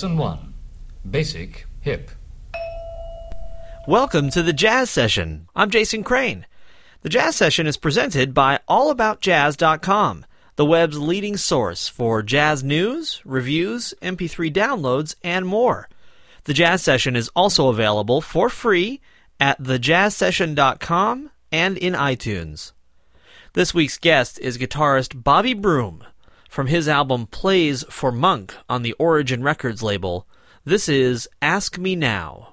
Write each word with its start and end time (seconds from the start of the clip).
Lesson 0.00 0.16
1 0.16 0.54
Basic 1.10 1.66
Hip. 1.82 2.10
Welcome 3.86 4.30
to 4.30 4.42
the 4.42 4.54
Jazz 4.54 4.88
Session. 4.88 5.46
I'm 5.54 5.68
Jason 5.68 6.04
Crane. 6.04 6.46
The 7.02 7.10
Jazz 7.10 7.36
Session 7.36 7.66
is 7.66 7.76
presented 7.76 8.32
by 8.32 8.60
AllAboutJazz.com, 8.66 10.24
the 10.56 10.64
web's 10.64 10.98
leading 10.98 11.36
source 11.36 11.86
for 11.86 12.22
jazz 12.22 12.64
news, 12.64 13.20
reviews, 13.26 13.92
MP3 14.00 14.50
downloads, 14.50 15.16
and 15.22 15.44
more. 15.44 15.86
The 16.44 16.54
Jazz 16.54 16.82
Session 16.82 17.14
is 17.14 17.28
also 17.36 17.68
available 17.68 18.22
for 18.22 18.48
free 18.48 19.02
at 19.38 19.62
thejazzsession.com 19.62 21.28
and 21.52 21.76
in 21.76 21.92
iTunes. 21.92 22.72
This 23.52 23.74
week's 23.74 23.98
guest 23.98 24.38
is 24.38 24.56
guitarist 24.56 25.22
Bobby 25.22 25.52
Broom 25.52 26.04
from 26.50 26.66
his 26.66 26.88
album 26.88 27.28
Plays 27.28 27.84
for 27.88 28.10
Monk 28.10 28.54
on 28.68 28.82
the 28.82 28.92
Origin 28.94 29.40
Records 29.40 29.84
label. 29.84 30.26
This 30.64 30.88
is 30.88 31.28
Ask 31.40 31.78
Me 31.78 31.94
Now. 31.94 32.49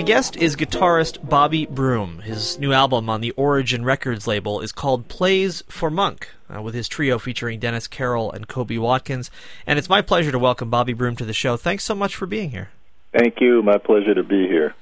My 0.00 0.06
guest 0.06 0.34
is 0.38 0.56
guitarist 0.56 1.28
Bobby 1.28 1.66
Broom. 1.66 2.20
His 2.20 2.58
new 2.58 2.72
album 2.72 3.10
on 3.10 3.20
the 3.20 3.32
Origin 3.32 3.84
Records 3.84 4.26
label 4.26 4.62
is 4.62 4.72
called 4.72 5.08
Plays 5.08 5.62
for 5.68 5.90
Monk, 5.90 6.30
uh, 6.48 6.62
with 6.62 6.72
his 6.72 6.88
trio 6.88 7.18
featuring 7.18 7.60
Dennis 7.60 7.86
Carroll 7.86 8.32
and 8.32 8.48
Kobie 8.48 8.78
Watkins. 8.78 9.30
And 9.66 9.78
it's 9.78 9.90
my 9.90 10.00
pleasure 10.00 10.32
to 10.32 10.38
welcome 10.38 10.70
Bobby 10.70 10.94
Broom 10.94 11.16
to 11.16 11.26
the 11.26 11.34
show. 11.34 11.58
Thanks 11.58 11.84
so 11.84 11.94
much 11.94 12.16
for 12.16 12.24
being 12.24 12.50
here. 12.50 12.70
Thank 13.12 13.42
you. 13.42 13.62
My 13.62 13.76
pleasure 13.76 14.14
to 14.14 14.22
be 14.22 14.48
here. 14.48 14.74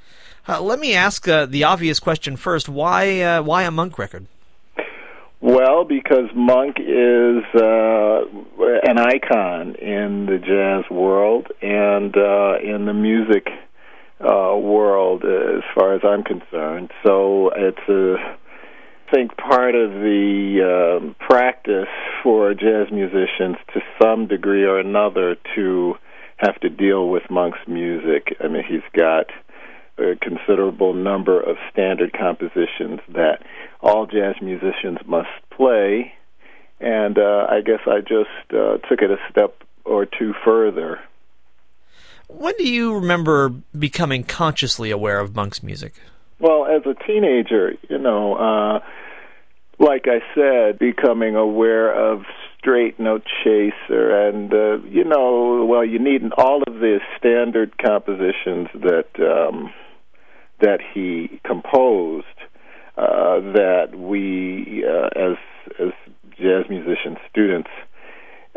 Uh, 0.47 0.63
let 0.63 0.79
me 0.79 0.95
ask 0.95 1.27
uh, 1.27 1.47
the 1.47 1.65
obvious 1.65 1.99
question 1.99 2.37
first. 2.37 2.69
Why, 2.69 3.21
uh, 3.21 3.43
why 3.43 3.65
a 3.65 3.73
Monk 3.73 3.99
record? 3.99 4.27
Well, 5.41 5.83
because 5.83 6.31
Monk 6.33 6.77
is 6.79 7.43
uh, 7.61 8.21
an 8.85 8.99
icon 8.99 9.75
in 9.75 10.27
the 10.27 10.39
jazz 10.39 10.89
world 10.97 11.49
and 11.61 12.17
uh, 12.17 12.59
in 12.63 12.85
the 12.85 12.95
music 12.95 13.49
uh, 14.21 14.57
world 14.57 15.25
as 15.25 15.63
far 15.75 15.95
as 15.95 16.03
I'm 16.05 16.25
concerned. 16.25 16.91
So 17.05 17.51
it's 17.55 17.89
a 17.89 18.17
I 19.09 19.11
think 19.11 19.37
part 19.39 19.75
of 19.75 19.91
the 19.91 20.99
um, 21.01 21.17
practice 21.19 21.89
for 22.23 22.53
jazz 22.53 22.93
musicians 22.93 23.57
to 23.73 23.81
some 24.03 24.27
degree 24.27 24.65
or 24.65 24.79
another 24.79 25.37
to 25.55 25.95
have 26.37 26.61
to 26.61 26.69
deal 26.69 27.09
with 27.09 27.23
Monk's 27.31 27.59
music. 27.67 28.37
I 28.39 28.49
mean, 28.49 28.65
he's 28.69 28.83
got 28.95 29.27
a 29.97 30.15
considerable 30.21 30.93
number 30.93 31.41
of 31.41 31.57
standard 31.73 32.13
compositions 32.13 33.01
that 33.09 33.43
all 33.81 34.07
jazz 34.07 34.35
musicians 34.43 34.99
must 35.07 35.31
play, 35.57 36.13
and 36.79 37.19
uh, 37.19 37.47
I 37.49 37.63
guess 37.65 37.81
I 37.87 38.01
just 38.01 38.53
uh, 38.53 38.77
took 38.89 39.01
it 39.01 39.11
a 39.11 39.17
step 39.31 39.63
or 39.87 40.05
two 40.05 40.35
further 40.45 41.01
when 42.29 42.55
do 42.57 42.69
you 42.69 42.95
remember 42.95 43.51
becoming 43.79 44.23
consciously 44.23 44.91
aware 44.91 45.21
of 45.21 45.35
Monk's 45.35 45.63
music? 45.63 45.95
Well, 46.39 46.67
as 46.67 46.83
a 46.87 46.95
teenager, 47.07 47.73
you 47.89 47.99
know, 47.99 48.35
uh, 48.35 48.81
like 49.79 50.07
I 50.07 50.21
said, 50.35 50.79
becoming 50.79 51.35
aware 51.35 51.93
of 51.93 52.23
Straight 52.59 52.99
No 52.99 53.19
Chaser 53.19 54.29
and 54.29 54.53
uh, 54.53 54.79
you 54.89 55.05
know 55.05 55.65
well 55.65 55.85
you 55.85 55.99
need 55.99 56.23
all 56.37 56.63
of 56.67 56.75
the 56.75 56.99
standard 57.17 57.79
compositions 57.79 58.69
that 58.75 59.09
um 59.19 59.73
that 60.61 60.81
he 60.93 61.41
composed 61.45 62.27
uh 62.97 63.41
that 63.55 63.97
we 63.97 64.85
uh, 64.85 65.09
as 65.17 65.37
as 65.79 65.93
jazz 66.37 66.65
musician 66.69 67.17
students 67.31 67.71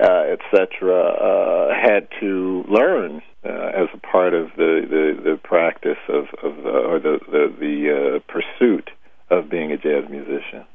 uh, 0.01 0.23
etc., 0.34 0.95
uh, 0.95 1.69
had 1.73 2.07
to 2.19 2.66
learn 2.67 3.22
uh, 3.45 3.50
as 3.50 3.88
a 3.94 3.97
part 3.97 4.34
of 4.34 4.50
the, 4.57 4.81
the, 4.89 5.31
the 5.31 5.38
practice 5.38 5.97
of, 6.09 6.25
of 6.44 6.63
the, 6.63 6.69
or 6.69 7.00
the 7.00 7.19
the, 7.31 7.53
the 7.59 8.17
uh, 8.17 8.31
pursuit 8.31 8.89
of 9.29 9.50
being 9.50 9.72
a 9.72 9.78
jazz 9.78 10.09
musician. 10.09 10.66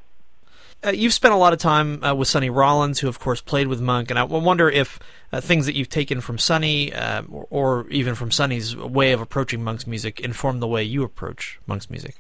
Uh, 0.85 0.91
you've 0.91 1.15
spent 1.15 1.33
a 1.33 1.37
lot 1.37 1.53
of 1.53 1.59
time 1.59 2.03
uh, 2.05 2.15
with 2.15 2.29
Sonny 2.29 2.51
Rollins, 2.51 3.01
who 3.01 3.09
of 3.09 3.19
course 3.19 3.41
played 3.41 3.67
with 3.67 3.81
Monk, 3.81 4.11
and 4.11 4.19
I 4.19 4.25
wonder 4.25 4.69
if 4.69 4.99
uh, 5.33 5.41
things 5.41 5.67
that 5.67 5.75
you've 5.75 5.89
taken 5.89 6.21
from 6.21 6.39
Sonny, 6.39 6.93
uh, 6.93 7.23
or, 7.31 7.47
or, 7.51 7.89
even 7.89 8.15
from 8.15 8.31
Sonny's 8.31 8.77
way 8.77 9.13
of 9.13 9.21
approaching 9.21 9.65
Monk's 9.65 9.87
music, 9.87 10.21
inform 10.21 10.61
the 10.61 10.69
way 10.69 10.83
you 10.83 11.03
approach 11.03 11.59
Monk's 11.67 11.91
music. 11.91 12.17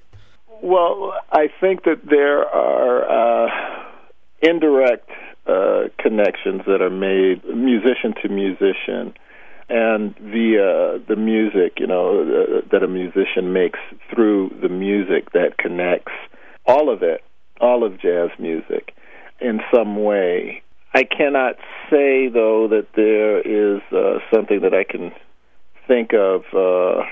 Well, 0.62 1.12
I 1.30 1.48
think 1.60 1.84
that 1.84 2.00
there 2.08 2.44
are 2.48 3.46
uh, 3.46 3.50
indirect 4.42 5.10
uh, 5.48 5.88
connections 5.98 6.62
that 6.66 6.80
are 6.80 6.90
made 6.90 7.44
musician 7.44 8.14
to 8.22 8.28
musician 8.28 9.14
and 9.68 10.16
via 10.18 10.98
the 11.08 11.16
music, 11.16 11.78
you 11.78 11.86
know, 11.86 12.20
uh, 12.22 12.60
that 12.70 12.82
a 12.82 12.88
musician 12.88 13.52
makes 13.52 13.80
through 14.12 14.50
the 14.62 14.68
music 14.68 15.32
that 15.32 15.58
connects 15.58 16.12
all 16.66 16.92
of 16.92 17.02
it, 17.02 17.22
all 17.60 17.84
of 17.84 18.00
jazz 18.00 18.30
music 18.38 18.94
in 19.40 19.60
some 19.74 20.02
way. 20.02 20.62
I 20.94 21.02
cannot 21.02 21.56
say, 21.90 22.28
though, 22.28 22.68
that 22.68 22.86
there 22.94 23.40
is 23.40 23.82
uh, 23.92 24.18
something 24.32 24.60
that 24.60 24.72
I 24.72 24.84
can 24.84 25.12
think 25.88 26.12
of 26.14 26.42
uh, 26.54 27.04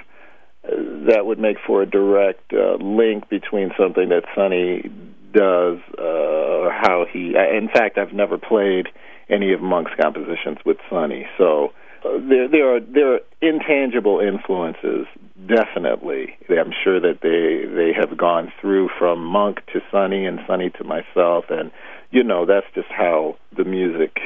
that 1.07 1.27
would 1.27 1.39
make 1.39 1.57
for 1.67 1.83
a 1.83 1.87
direct 1.87 2.53
uh, 2.53 2.77
link 2.77 3.29
between 3.29 3.73
something 3.79 4.09
that 4.09 4.25
Sonny 4.35 4.91
does, 5.35 5.79
uh, 5.99 6.71
how 6.71 7.07
he. 7.13 7.35
In 7.37 7.69
fact, 7.73 7.99
I've 7.99 8.13
never 8.13 8.39
played 8.39 8.87
any 9.29 9.53
of 9.53 9.61
Monk's 9.61 9.93
compositions 10.01 10.59
with 10.65 10.79
Sonny, 10.89 11.27
so 11.37 11.73
uh, 12.05 12.19
there 12.29 12.49
there 12.49 12.77
are 12.77 12.81
there 12.81 13.15
are 13.15 13.21
intangible 13.43 14.21
influences. 14.21 15.07
Definitely, 15.47 16.37
I'm 16.49 16.73
sure 16.83 17.01
that 17.01 17.21
they 17.23 17.67
they 17.75 17.93
have 17.99 18.17
gone 18.17 18.53
through 18.61 18.91
from 18.99 19.25
Monk 19.25 19.59
to 19.73 19.81
Sonny 19.91 20.25
and 20.27 20.41
Sonny 20.47 20.71
to 20.79 20.85
myself, 20.85 21.47
and 21.51 21.71
you 22.11 22.23
know 22.23 22.47
that's 22.47 22.67
just 22.75 22.89
how 22.89 23.37
the 23.57 23.65
music 23.65 24.19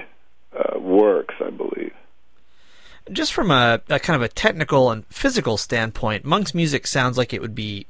uh, 0.53 0.79
works. 0.79 1.35
I 1.45 1.51
believe 1.51 1.93
just 3.11 3.33
from 3.33 3.51
a, 3.51 3.81
a, 3.89 3.99
kind 3.99 4.17
of 4.17 4.23
a 4.23 4.29
technical 4.29 4.91
and 4.91 5.07
physical 5.07 5.57
standpoint, 5.57 6.25
Monk's 6.25 6.55
music 6.55 6.87
sounds 6.87 7.19
like 7.19 7.33
it 7.33 7.41
would 7.41 7.55
be 7.55 7.87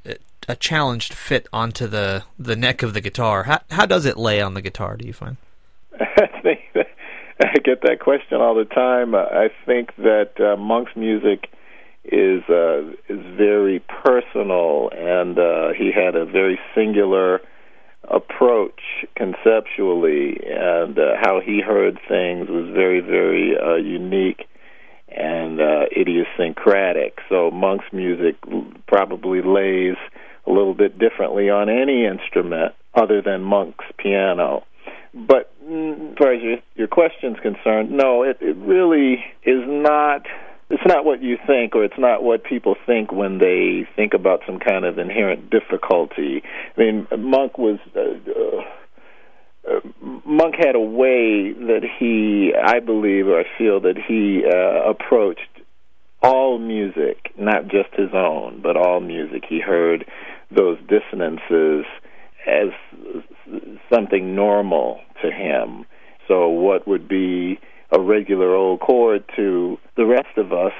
a 0.47 0.55
challenge 0.55 1.09
to 1.09 1.15
fit 1.15 1.47
onto 1.53 1.85
the 1.87 2.23
the 2.37 2.55
neck 2.55 2.81
of 2.81 2.93
the 2.93 3.01
guitar. 3.01 3.43
How 3.43 3.59
how 3.69 3.85
does 3.85 4.05
it 4.05 4.17
lay 4.17 4.41
on 4.41 4.55
the 4.55 4.61
guitar? 4.61 4.97
Do 4.97 5.05
you 5.05 5.13
find? 5.13 5.37
I 7.41 7.57
get 7.63 7.81
that 7.83 7.99
question 8.01 8.41
all 8.41 8.55
the 8.55 8.65
time. 8.65 9.15
I 9.15 9.49
think 9.65 9.95
that 9.97 10.31
uh, 10.39 10.57
Monk's 10.57 10.95
music 10.95 11.49
is 12.03 12.43
uh, 12.49 12.81
is 13.07 13.19
very 13.37 13.79
personal, 14.03 14.89
and 14.91 15.37
uh, 15.37 15.73
he 15.77 15.91
had 15.91 16.15
a 16.15 16.25
very 16.25 16.59
singular 16.75 17.41
approach 18.03 18.81
conceptually, 19.15 20.39
and 20.47 20.97
uh, 20.97 21.13
how 21.21 21.39
he 21.39 21.61
heard 21.61 21.99
things 22.07 22.49
was 22.49 22.69
very 22.73 23.01
very 23.01 23.55
uh, 23.57 23.75
unique. 23.75 24.47
And 25.15 25.59
uh, 25.59 25.85
idiosyncratic. 25.95 27.19
So 27.29 27.51
Monk's 27.51 27.85
music 27.91 28.35
probably 28.87 29.41
lays 29.41 29.95
a 30.47 30.51
little 30.51 30.73
bit 30.73 30.97
differently 30.97 31.49
on 31.49 31.69
any 31.69 32.05
instrument 32.05 32.73
other 32.93 33.21
than 33.21 33.41
Monk's 33.41 33.85
piano. 33.97 34.63
But 35.13 35.51
mm, 35.63 36.11
as 36.11 36.17
far 36.17 36.33
as 36.33 36.41
your, 36.41 36.57
your 36.75 36.87
question's 36.87 37.37
concerned, 37.41 37.91
no, 37.91 38.23
it, 38.23 38.37
it 38.41 38.55
really 38.57 39.23
is 39.43 39.63
not. 39.67 40.25
It's 40.71 40.83
not 40.85 41.03
what 41.03 41.23
you 41.23 41.35
think, 41.47 41.75
or 41.75 41.83
it's 41.83 41.97
not 41.97 42.21
what 42.21 42.43
people 42.43 42.75
think 42.85 43.11
when 43.11 43.39
they 43.39 43.87
think 43.95 44.13
about 44.13 44.41
some 44.45 44.59
kind 44.59 44.85
of 44.85 44.99
inherent 44.99 45.49
difficulty. 45.49 46.43
I 46.77 46.79
mean, 46.79 47.07
Monk 47.17 47.57
was. 47.57 47.79
Uh, 47.95 47.99
uh, 47.99 48.59
uh, 48.59 48.63
Monk 50.25 50.55
had 50.57 50.75
a 50.75 50.79
way 50.79 51.53
that 51.53 51.81
he, 51.99 52.53
I 52.55 52.79
believe, 52.79 53.27
or 53.27 53.39
I 53.39 53.45
feel 53.57 53.81
that 53.81 53.97
he 53.97 54.43
uh, 54.45 54.89
approached 54.89 55.41
all 56.21 56.59
music, 56.59 57.31
not 57.37 57.63
just 57.67 57.93
his 57.95 58.09
own, 58.13 58.61
but 58.61 58.75
all 58.75 58.99
music. 58.99 59.43
He 59.47 59.59
heard 59.59 60.05
those 60.51 60.77
dissonances 60.87 61.85
as 62.47 62.69
something 63.93 64.35
normal 64.35 64.99
to 65.21 65.31
him. 65.31 65.85
So, 66.27 66.47
what 66.49 66.87
would 66.87 67.07
be 67.07 67.59
a 67.91 67.99
regular 67.99 68.53
old 68.53 68.79
chord 68.79 69.23
to 69.35 69.77
the 69.95 70.05
rest 70.05 70.37
of 70.37 70.53
us 70.53 70.73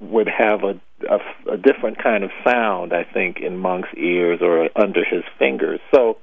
would 0.00 0.28
have 0.28 0.62
a, 0.62 0.80
a, 1.08 1.54
a 1.54 1.56
different 1.56 2.02
kind 2.02 2.24
of 2.24 2.30
sound, 2.44 2.92
I 2.92 3.04
think, 3.04 3.38
in 3.40 3.58
Monk's 3.58 3.88
ears 3.96 4.40
or 4.42 4.68
under 4.76 5.04
his 5.04 5.22
fingers. 5.38 5.80
So, 5.94 6.18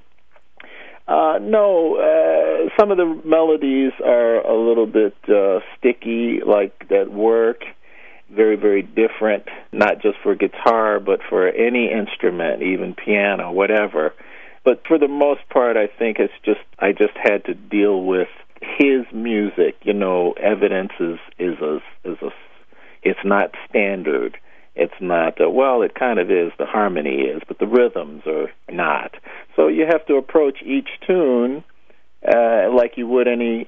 uh, 1.07 1.37
no, 1.39 1.95
uh, 1.97 2.69
some 2.79 2.91
of 2.91 2.97
the 2.97 3.21
melodies 3.25 3.91
are 4.03 4.41
a 4.41 4.57
little 4.57 4.87
bit 4.87 5.15
uh, 5.29 5.59
sticky, 5.77 6.39
like 6.45 6.87
that 6.89 7.11
work. 7.11 7.63
Very, 8.31 8.55
very 8.55 8.81
different, 8.81 9.43
not 9.71 10.01
just 10.01 10.17
for 10.23 10.33
guitar, 10.33 10.99
but 10.99 11.19
for 11.29 11.47
any 11.47 11.91
instrument, 11.91 12.63
even 12.63 12.95
piano, 12.95 13.51
whatever. 13.51 14.13
But 14.63 14.81
for 14.87 14.97
the 14.97 15.07
most 15.07 15.47
part, 15.49 15.77
I 15.77 15.85
think 15.87 16.17
it's 16.17 16.33
just 16.43 16.61
I 16.79 16.91
just 16.91 17.13
had 17.15 17.45
to 17.45 17.53
deal 17.53 18.03
with 18.03 18.27
his 18.79 19.05
music. 19.13 19.75
You 19.83 19.93
know, 19.93 20.33
evidence 20.33 20.91
is 20.99 21.19
is 21.37 21.59
a 21.61 21.75
is 22.03 22.17
a 22.23 22.29
it's 23.03 23.19
not 23.23 23.51
standard. 23.69 24.37
It's 24.75 24.93
not 24.99 25.39
uh, 25.39 25.49
well. 25.49 25.81
It 25.81 25.95
kind 25.95 26.19
of 26.19 26.29
is. 26.29 26.51
The 26.57 26.65
harmony 26.65 27.21
is, 27.21 27.41
but 27.47 27.59
the 27.59 27.67
rhythms 27.67 28.23
are 28.27 28.51
not. 28.69 29.15
So 29.55 29.67
you 29.67 29.85
have 29.85 30.05
to 30.07 30.15
approach 30.15 30.61
each 30.63 30.89
tune 31.07 31.63
uh, 32.27 32.71
like 32.73 32.93
you 32.97 33.07
would 33.07 33.27
any 33.27 33.67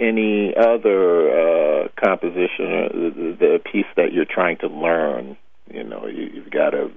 any 0.00 0.54
other 0.56 1.84
uh, 1.84 1.88
composition, 2.02 2.66
or 2.66 2.88
the, 2.88 3.36
the 3.38 3.60
piece 3.70 3.86
that 3.96 4.12
you're 4.12 4.24
trying 4.24 4.56
to 4.58 4.68
learn. 4.68 5.36
You 5.72 5.84
know, 5.84 6.06
you, 6.06 6.30
you've 6.34 6.50
got 6.50 6.70
to 6.70 6.90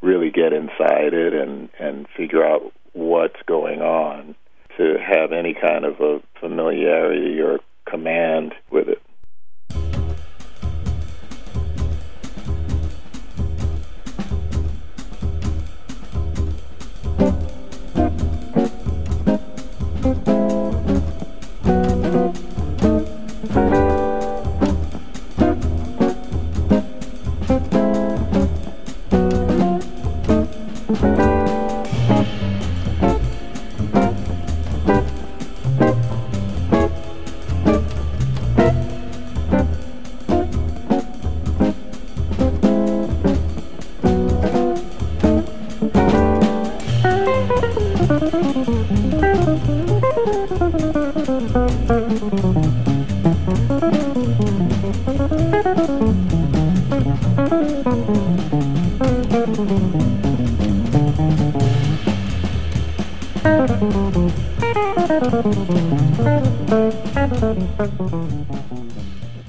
really 0.00 0.30
get 0.30 0.52
inside 0.52 1.12
it 1.12 1.34
and 1.34 1.68
and 1.78 2.06
figure 2.16 2.44
out 2.44 2.72
what's 2.92 3.40
going 3.46 3.80
on 3.80 4.34
to 4.78 4.96
have 4.98 5.32
any 5.32 5.54
kind 5.54 5.84
of 5.84 6.00
a 6.00 6.22
familiarity 6.40 7.40
or 7.40 7.60
command 7.86 8.54
with 8.70 8.88
it. 8.88 9.01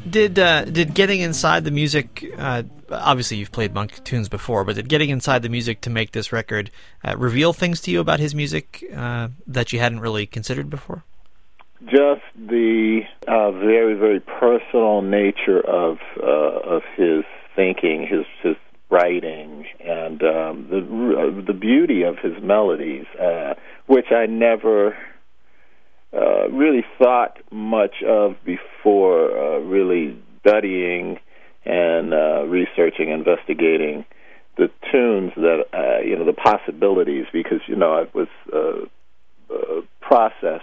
Did 0.10 0.38
uh, 0.38 0.66
did 0.66 0.94
getting 0.94 1.22
inside 1.22 1.64
the 1.64 1.72
music? 1.72 2.34
Uh, 2.38 2.64
obviously, 2.92 3.38
you've 3.38 3.54
played 3.54 3.74
Monk 3.74 4.04
tunes 4.04 4.28
before, 4.28 4.66
but 4.66 4.76
did 4.76 4.90
getting 4.90 5.10
inside 5.10 5.42
the 5.42 5.48
music 5.48 5.80
to 5.82 5.90
make 5.90 6.12
this 6.12 6.34
record 6.34 6.70
uh, 7.06 7.16
reveal 7.18 7.54
things 7.54 7.80
to 7.82 7.92
you 7.92 8.02
about 8.02 8.20
his 8.20 8.36
music 8.36 8.84
uh, 8.94 9.30
that 9.48 9.72
you 9.72 9.80
hadn't 9.80 10.02
really 10.02 10.26
considered 10.26 10.70
before? 10.70 11.06
Just 11.86 12.24
the 12.36 13.04
uh, 13.30 13.52
very 13.52 13.94
very 13.94 14.20
personal 14.20 15.02
nature 15.02 15.62
of 15.66 15.98
uh, 16.22 16.76
of 16.76 16.84
his 16.98 17.24
thinking, 17.56 18.06
his 18.06 18.26
his 18.42 18.58
writing, 18.90 19.66
and 19.80 20.22
um, 20.24 20.68
the 20.70 21.44
the 21.48 21.54
beauty 21.54 22.04
of 22.04 22.18
his 22.20 22.34
melodies, 22.44 23.06
which 23.88 24.12
I 24.12 24.26
never 24.26 24.98
uh, 26.16 26.50
really 26.50 26.84
thought 26.98 27.38
much 27.52 28.04
of 28.08 28.36
before 28.46 29.32
uh, 29.32 29.60
really 29.60 30.18
studying 30.40 31.18
and 31.66 32.14
uh, 32.14 32.44
researching, 32.44 33.10
investigating 33.10 34.06
the 34.58 34.70
tunes 34.92 35.32
that 35.36 35.64
uh, 35.74 36.02
you 36.06 36.16
know 36.16 36.26
the 36.26 36.34
possibilities 36.34 37.26
because 37.34 37.60
you 37.68 37.76
know 37.76 37.98
it 37.98 38.14
was 38.14 38.28
a, 38.54 39.54
a 39.54 39.82
process 40.02 40.62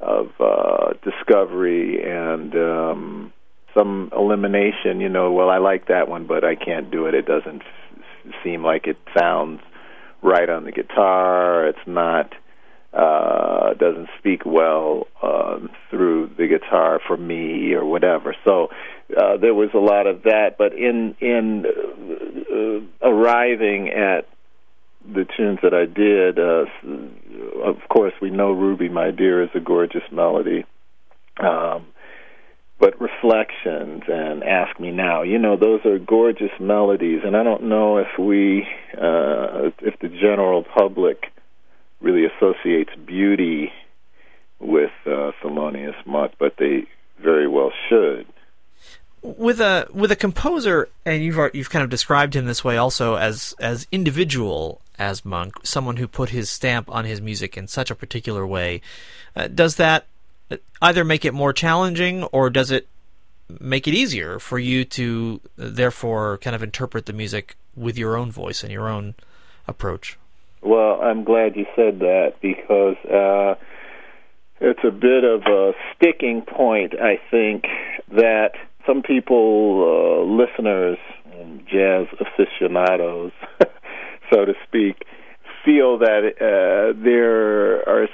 of 0.00 0.28
uh, 0.40 0.94
discovery 1.02 2.02
and 2.02 2.54
um, 2.54 3.32
some 3.74 4.10
elimination. 4.16 5.00
You 5.00 5.08
know, 5.08 5.32
well, 5.32 5.50
I 5.50 5.58
like 5.58 5.88
that 5.88 6.08
one, 6.08 6.26
but 6.26 6.44
I 6.44 6.54
can't 6.54 6.90
do 6.90 7.06
it. 7.06 7.14
It 7.14 7.26
doesn't 7.26 7.62
f- 7.62 8.34
seem 8.42 8.64
like 8.64 8.86
it 8.86 8.96
sounds 9.18 9.60
right 10.22 10.48
on 10.48 10.64
the 10.64 10.72
guitar. 10.72 11.66
It's 11.66 11.86
not 11.86 12.32
uh, 12.94 13.74
doesn't 13.74 14.08
speak 14.18 14.46
well 14.46 15.06
um, 15.22 15.70
through 15.90 16.30
the 16.38 16.46
guitar 16.46 17.00
for 17.06 17.16
me 17.16 17.72
or 17.72 17.84
whatever. 17.84 18.36
So 18.44 18.68
uh, 19.16 19.36
there 19.36 19.54
was 19.54 19.70
a 19.74 19.78
lot 19.78 20.06
of 20.06 20.22
that. 20.22 20.56
But 20.58 20.74
in 20.74 21.16
in 21.20 21.64
uh, 21.66 23.06
arriving 23.08 23.88
at 23.88 24.28
the 25.04 25.26
tunes 25.36 25.58
that 25.62 25.74
I 25.74 25.86
did, 25.86 26.38
uh, 26.38 27.68
of 27.68 27.88
course, 27.88 28.14
we 28.22 28.30
know 28.30 28.52
"Ruby, 28.52 28.88
My 28.88 29.10
Dear" 29.10 29.42
is 29.42 29.50
a 29.54 29.60
gorgeous 29.60 30.04
melody. 30.12 30.64
Um, 31.42 31.86
but 32.78 33.00
reflections 33.00 34.02
and 34.08 34.42
ask 34.42 34.78
me 34.78 34.90
now 34.90 35.22
you 35.22 35.38
know 35.38 35.56
those 35.56 35.80
are 35.86 35.98
gorgeous 35.98 36.50
melodies 36.60 37.20
and 37.24 37.36
i 37.36 37.42
don't 37.42 37.62
know 37.62 37.98
if 37.98 38.18
we 38.18 38.66
uh 38.96 39.70
if 39.80 39.98
the 40.00 40.08
general 40.08 40.64
public 40.76 41.33
really 42.00 42.24
associates 42.26 42.90
beauty 43.06 43.72
with 44.58 44.92
uh, 45.06 45.32
Thelonious 45.42 45.94
Monk, 46.06 46.32
but 46.38 46.56
they 46.58 46.84
very 47.18 47.48
well 47.48 47.72
should. 47.88 48.26
With 49.22 49.60
a 49.60 49.88
with 49.92 50.12
a 50.12 50.16
composer, 50.16 50.88
and 51.06 51.24
you've 51.24 51.38
you've 51.54 51.70
kind 51.70 51.82
of 51.82 51.88
described 51.88 52.36
him 52.36 52.44
this 52.44 52.62
way 52.62 52.76
also 52.76 53.14
as 53.14 53.54
as 53.58 53.86
individual 53.90 54.82
as 54.98 55.24
Monk, 55.24 55.54
someone 55.64 55.96
who 55.96 56.06
put 56.06 56.28
his 56.28 56.50
stamp 56.50 56.90
on 56.90 57.04
his 57.04 57.20
music 57.20 57.56
in 57.56 57.66
such 57.66 57.90
a 57.90 57.94
particular 57.94 58.46
way. 58.46 58.82
Uh, 59.34 59.48
does 59.48 59.76
that 59.76 60.06
either 60.82 61.04
make 61.04 61.24
it 61.24 61.32
more 61.32 61.54
challenging, 61.54 62.24
or 62.24 62.50
does 62.50 62.70
it 62.70 62.86
make 63.60 63.88
it 63.88 63.94
easier 63.94 64.38
for 64.38 64.58
you 64.58 64.84
to 64.84 65.40
therefore 65.56 66.38
kind 66.38 66.54
of 66.54 66.62
interpret 66.62 67.06
the 67.06 67.12
music 67.12 67.56
with 67.74 67.96
your 67.96 68.16
own 68.16 68.30
voice 68.30 68.62
and 68.62 68.72
your 68.72 68.88
own 68.88 69.14
approach? 69.66 70.18
Well, 70.64 70.98
I'm 71.02 71.24
glad 71.24 71.56
you 71.56 71.66
said 71.76 71.98
that 72.00 72.34
because 72.40 72.96
uh, 73.04 73.54
it's 74.60 74.80
a 74.82 74.90
bit 74.90 75.24
of 75.24 75.42
a 75.42 75.72
sticking 75.94 76.42
point, 76.42 76.94
I 76.98 77.20
think, 77.30 77.64
that 78.10 78.52
some 78.86 79.02
people, 79.02 79.84
uh, 79.84 80.24
listeners, 80.24 80.98
jazz 81.70 82.06
aficionados, 82.18 83.32
so 84.32 84.44
to 84.46 84.54
speak, 84.66 85.04
feel 85.64 85.98
that 85.98 86.32
uh, 86.40 86.98
there 87.02 87.86
are 87.88 88.08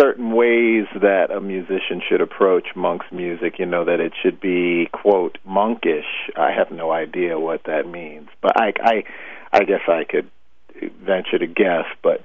certain 0.00 0.32
ways 0.32 0.86
that 1.00 1.30
a 1.30 1.40
musician 1.40 2.00
should 2.08 2.20
approach 2.20 2.68
monk's 2.76 3.06
music. 3.12 3.54
You 3.58 3.66
know 3.66 3.84
that 3.84 4.00
it 4.00 4.12
should 4.22 4.40
be 4.40 4.88
quote 4.92 5.38
monkish. 5.44 6.30
I 6.36 6.50
have 6.50 6.70
no 6.70 6.92
idea 6.92 7.38
what 7.38 7.62
that 7.66 7.86
means, 7.88 8.28
but 8.40 8.52
I 8.56 8.72
I 8.80 9.04
I 9.52 9.64
guess 9.64 9.80
I 9.88 10.04
could 10.08 10.30
venture 11.04 11.38
to 11.38 11.46
guess. 11.46 11.84
But 12.02 12.22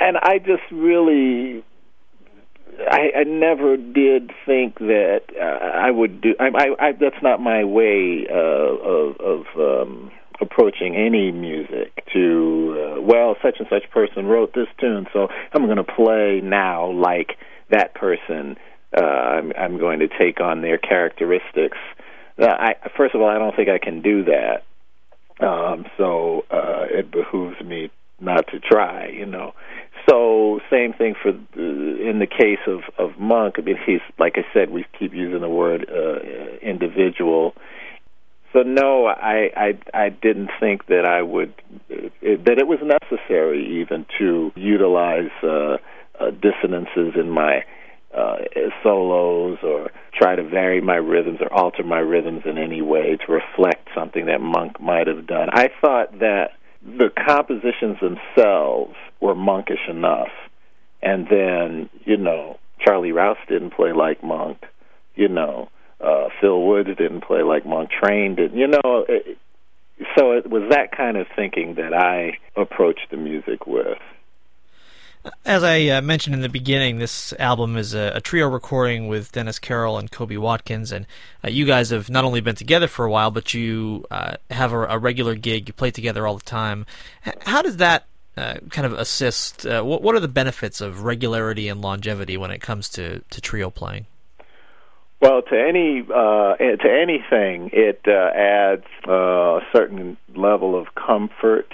and 0.00 0.16
I 0.16 0.38
just 0.38 0.62
really 0.70 1.64
I, 2.80 3.10
I 3.20 3.24
never 3.24 3.76
did 3.76 4.30
think 4.46 4.78
that 4.78 5.22
uh, 5.38 5.44
I 5.44 5.90
would 5.90 6.20
do. 6.20 6.34
I, 6.40 6.46
I, 6.46 6.88
I 6.88 6.92
that's 6.92 7.22
not 7.22 7.40
my 7.40 7.64
way 7.64 8.26
uh, 8.30 8.34
of, 8.34 9.16
of 9.20 9.46
um, 9.56 10.10
approaching 10.40 10.96
any 10.96 11.30
music. 11.32 12.04
To 12.14 12.96
uh, 12.98 13.00
well, 13.00 13.36
such 13.42 13.56
and 13.58 13.68
such 13.68 13.90
person 13.90 14.26
wrote 14.26 14.54
this 14.54 14.68
tune, 14.80 15.06
so 15.12 15.28
I'm 15.52 15.64
going 15.66 15.76
to 15.76 15.84
play 15.84 16.40
now 16.42 16.90
like 16.90 17.38
that 17.70 17.94
person. 17.94 18.56
Uh, 18.96 19.04
I'm, 19.04 19.52
I'm 19.58 19.78
going 19.78 20.00
to 20.00 20.08
take 20.08 20.40
on 20.40 20.60
their 20.60 20.78
characteristics. 20.78 21.78
Uh, 22.38 22.46
I, 22.46 22.74
first 22.96 23.14
of 23.14 23.20
all, 23.20 23.28
I 23.28 23.38
don't 23.38 23.54
think 23.56 23.68
I 23.68 23.78
can 23.78 24.02
do 24.02 24.24
that. 24.24 24.64
Um, 25.42 25.86
so 25.96 26.44
uh, 26.50 26.86
it 26.90 27.10
behooves 27.10 27.60
me 27.64 27.90
not 28.20 28.46
to 28.48 28.60
try. 28.60 29.08
You 29.08 29.26
know. 29.26 29.52
So 30.08 30.60
same 30.70 30.92
thing 30.92 31.14
for 31.20 31.32
the, 31.32 32.08
in 32.08 32.18
the 32.18 32.26
case 32.26 32.60
of 32.66 32.80
of 32.98 33.18
Monk. 33.18 33.56
I 33.58 33.62
mean, 33.62 33.76
he's 33.84 34.00
like 34.18 34.34
I 34.36 34.44
said, 34.52 34.70
we 34.70 34.84
keep 34.98 35.12
using 35.12 35.40
the 35.40 35.48
word 35.48 35.88
uh, 35.90 36.58
individual. 36.60 37.54
So 38.52 38.62
no, 38.62 39.06
I, 39.06 39.50
I 39.56 39.78
I 39.94 40.08
didn't 40.10 40.50
think 40.60 40.86
that 40.86 41.06
I 41.06 41.22
would 41.22 41.54
it, 41.88 42.44
that 42.44 42.58
it 42.58 42.66
was 42.66 42.80
necessary 42.82 43.80
even 43.80 44.04
to 44.18 44.52
utilize 44.54 45.30
uh, 45.42 45.78
uh, 46.20 46.30
dissonances 46.30 47.14
in 47.18 47.30
my 47.30 47.64
uh, 48.16 48.36
solos 48.82 49.58
or 49.62 49.90
try 50.14 50.36
to 50.36 50.42
vary 50.42 50.80
my 50.80 50.96
rhythms 50.96 51.38
or 51.40 51.52
alter 51.52 51.82
my 51.82 51.98
rhythms 51.98 52.42
in 52.44 52.58
any 52.58 52.82
way 52.82 53.16
to 53.26 53.32
reflect 53.32 53.88
something 53.94 54.26
that 54.26 54.40
Monk 54.40 54.80
might 54.80 55.06
have 55.06 55.26
done. 55.26 55.48
I 55.52 55.68
thought 55.80 56.18
that 56.20 56.50
the 56.84 57.10
compositions 57.26 57.98
themselves 58.00 58.94
were 59.20 59.34
monkish 59.34 59.88
enough. 59.88 60.28
And 61.02 61.26
then, 61.28 61.90
you 62.04 62.16
know, 62.16 62.58
Charlie 62.84 63.12
Rouse 63.12 63.36
didn't 63.48 63.74
play 63.74 63.92
like 63.92 64.22
Monk. 64.22 64.58
You 65.14 65.28
know, 65.28 65.68
uh, 66.00 66.28
Phil 66.40 66.60
Woods 66.60 66.88
didn't 66.96 67.24
play 67.24 67.42
like 67.42 67.66
Monk. 67.66 67.90
Trane 67.90 68.36
did. 68.36 68.52
You 68.54 68.68
know, 68.68 69.04
it, 69.08 69.38
so 70.16 70.32
it 70.32 70.50
was 70.50 70.70
that 70.70 70.96
kind 70.96 71.16
of 71.16 71.26
thinking 71.34 71.76
that 71.76 71.94
I 71.94 72.38
approached 72.60 73.08
the 73.10 73.16
music 73.16 73.66
with. 73.66 73.98
As 75.44 75.62
I 75.62 75.86
uh, 75.86 76.00
mentioned 76.00 76.34
in 76.34 76.40
the 76.40 76.48
beginning, 76.48 76.98
this 76.98 77.32
album 77.38 77.76
is 77.76 77.94
a, 77.94 78.12
a, 78.16 78.20
trio 78.20 78.48
recording 78.48 79.06
with 79.06 79.30
Dennis 79.30 79.60
Carroll 79.60 79.96
and 79.96 80.10
Kobie 80.10 80.38
Watkins, 80.38 80.90
and 80.90 81.06
uh, 81.44 81.48
you 81.48 81.64
guys 81.64 81.90
have 81.90 82.10
not 82.10 82.24
only 82.24 82.40
been 82.40 82.56
together 82.56 82.88
for 82.88 83.04
a 83.04 83.10
while, 83.10 83.30
but 83.30 83.54
you 83.54 84.04
uh, 84.10 84.36
have 84.50 84.72
a, 84.72 84.80
a, 84.86 84.98
regular 84.98 85.36
gig. 85.36 85.68
You 85.68 85.74
play 85.74 85.92
together 85.92 86.26
all 86.26 86.36
the 86.36 86.44
time. 86.44 86.86
H- 87.24 87.34
how 87.42 87.62
does 87.62 87.76
that 87.76 88.06
uh, 88.36 88.54
kind 88.70 88.84
of 88.84 88.94
assist? 88.94 89.64
Uh, 89.64 89.82
what, 89.82 90.02
what 90.02 90.16
are 90.16 90.20
the 90.20 90.26
benefits 90.26 90.80
of 90.80 91.04
regularity 91.04 91.68
and 91.68 91.80
longevity 91.80 92.36
when 92.36 92.50
it 92.50 92.60
comes 92.60 92.88
to, 92.90 93.20
to 93.30 93.40
trio 93.40 93.70
playing? 93.70 94.06
Well, 95.20 95.42
to 95.42 95.56
any 95.56 96.00
uh, 96.00 96.56
to 96.56 97.00
anything, 97.00 97.70
it 97.72 98.08
adds 98.08 98.86
a 99.06 99.60
certain 99.72 100.16
level 100.34 100.76
of 100.76 100.96
comfort 100.96 101.72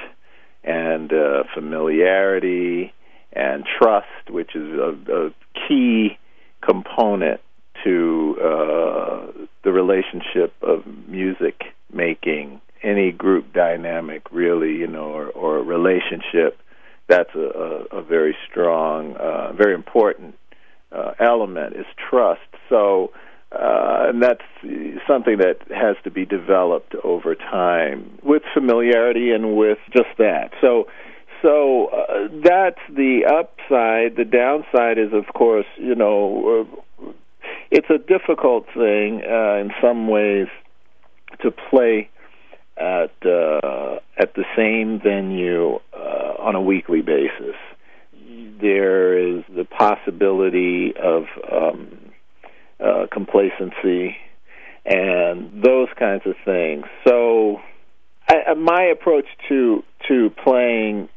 and 0.64 1.10
familiarity 1.54 2.92
and 3.32 3.64
trust, 3.64 4.30
which 4.30 4.54
is 4.54 4.78
a, 4.78 4.96
a 5.12 5.30
key 5.66 6.18
component 6.60 7.40
to 7.84 8.36
uh, 8.42 9.26
the 9.64 9.72
relationship 9.72 10.52
of 10.62 10.84
music 11.06 11.62
making. 11.92 12.60
Any 12.82 13.10
group 13.12 13.52
dynamic, 13.52 14.22
really, 14.30 14.76
you 14.76 14.86
know, 14.86 15.10
or, 15.10 15.28
or 15.28 15.62
relationship, 15.62 16.58
that's 17.08 17.34
a, 17.34 17.86
a, 17.92 17.98
a 17.98 18.02
very 18.02 18.36
strong, 18.48 19.16
uh, 19.16 19.52
very 19.52 19.74
important 19.74 20.36
uh, 20.92 21.12
element 21.18 21.76
is 21.76 21.86
trust. 22.08 22.40
So, 22.68 23.10
uh, 23.50 24.08
and 24.08 24.22
that's 24.22 24.44
something 25.06 25.38
that 25.38 25.58
has 25.74 25.96
to 26.04 26.10
be 26.10 26.24
developed 26.24 26.94
over 27.02 27.34
time 27.34 28.18
with 28.22 28.42
familiarity 28.54 29.32
and 29.32 29.56
with 29.56 29.78
just 29.92 30.10
that. 30.18 30.52
So, 30.60 30.86
so 31.42 31.86
uh, 31.86 32.28
that's 32.42 32.80
the 32.88 33.24
upside. 33.26 34.16
The 34.16 34.24
downside 34.24 34.98
is, 34.98 35.12
of 35.12 35.32
course, 35.34 35.66
you 35.76 35.94
know, 35.94 36.66
uh, 37.02 37.12
it's 37.70 37.88
a 37.90 37.98
difficult 37.98 38.66
thing 38.74 39.22
uh, 39.24 39.56
in 39.56 39.70
some 39.80 40.08
ways 40.08 40.48
to 41.42 41.50
play 41.50 42.10
at 42.76 43.12
uh, 43.24 43.98
at 44.16 44.34
the 44.34 44.44
same 44.56 45.00
venue 45.02 45.78
uh, 45.92 46.34
on 46.40 46.54
a 46.54 46.60
weekly 46.60 47.02
basis. 47.02 47.56
There 48.60 49.18
is 49.18 49.44
the 49.54 49.64
possibility 49.64 50.92
of 50.96 51.24
um, 51.50 51.98
uh, 52.80 53.06
complacency 53.12 54.16
and 54.84 55.62
those 55.62 55.88
kinds 55.98 56.22
of 56.26 56.34
things. 56.44 56.84
So, 57.06 57.60
I, 58.28 58.54
my 58.54 58.84
approach 58.84 59.26
to 59.48 59.84
to 60.08 60.30
playing 60.42 61.08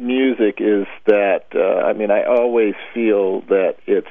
music 0.00 0.56
is 0.58 0.86
that 1.06 1.44
uh, 1.54 1.84
I 1.86 1.92
mean 1.92 2.10
I 2.10 2.24
always 2.24 2.74
feel 2.94 3.42
that 3.42 3.76
it's 3.86 4.08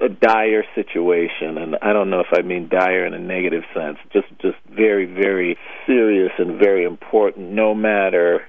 a 0.00 0.08
dire 0.08 0.64
situation 0.74 1.58
and 1.58 1.76
I 1.82 1.92
don't 1.92 2.10
know 2.10 2.20
if 2.20 2.26
I 2.32 2.42
mean 2.42 2.68
dire 2.68 3.06
in 3.06 3.14
a 3.14 3.18
negative 3.18 3.62
sense 3.74 3.98
just 4.12 4.28
just 4.40 4.56
very 4.68 5.06
very 5.06 5.56
serious 5.86 6.32
and 6.38 6.58
very 6.58 6.84
important 6.84 7.50
no 7.50 7.74
matter 7.74 8.42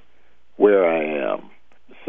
where 0.56 0.86
I 0.86 1.32
am. 1.32 1.50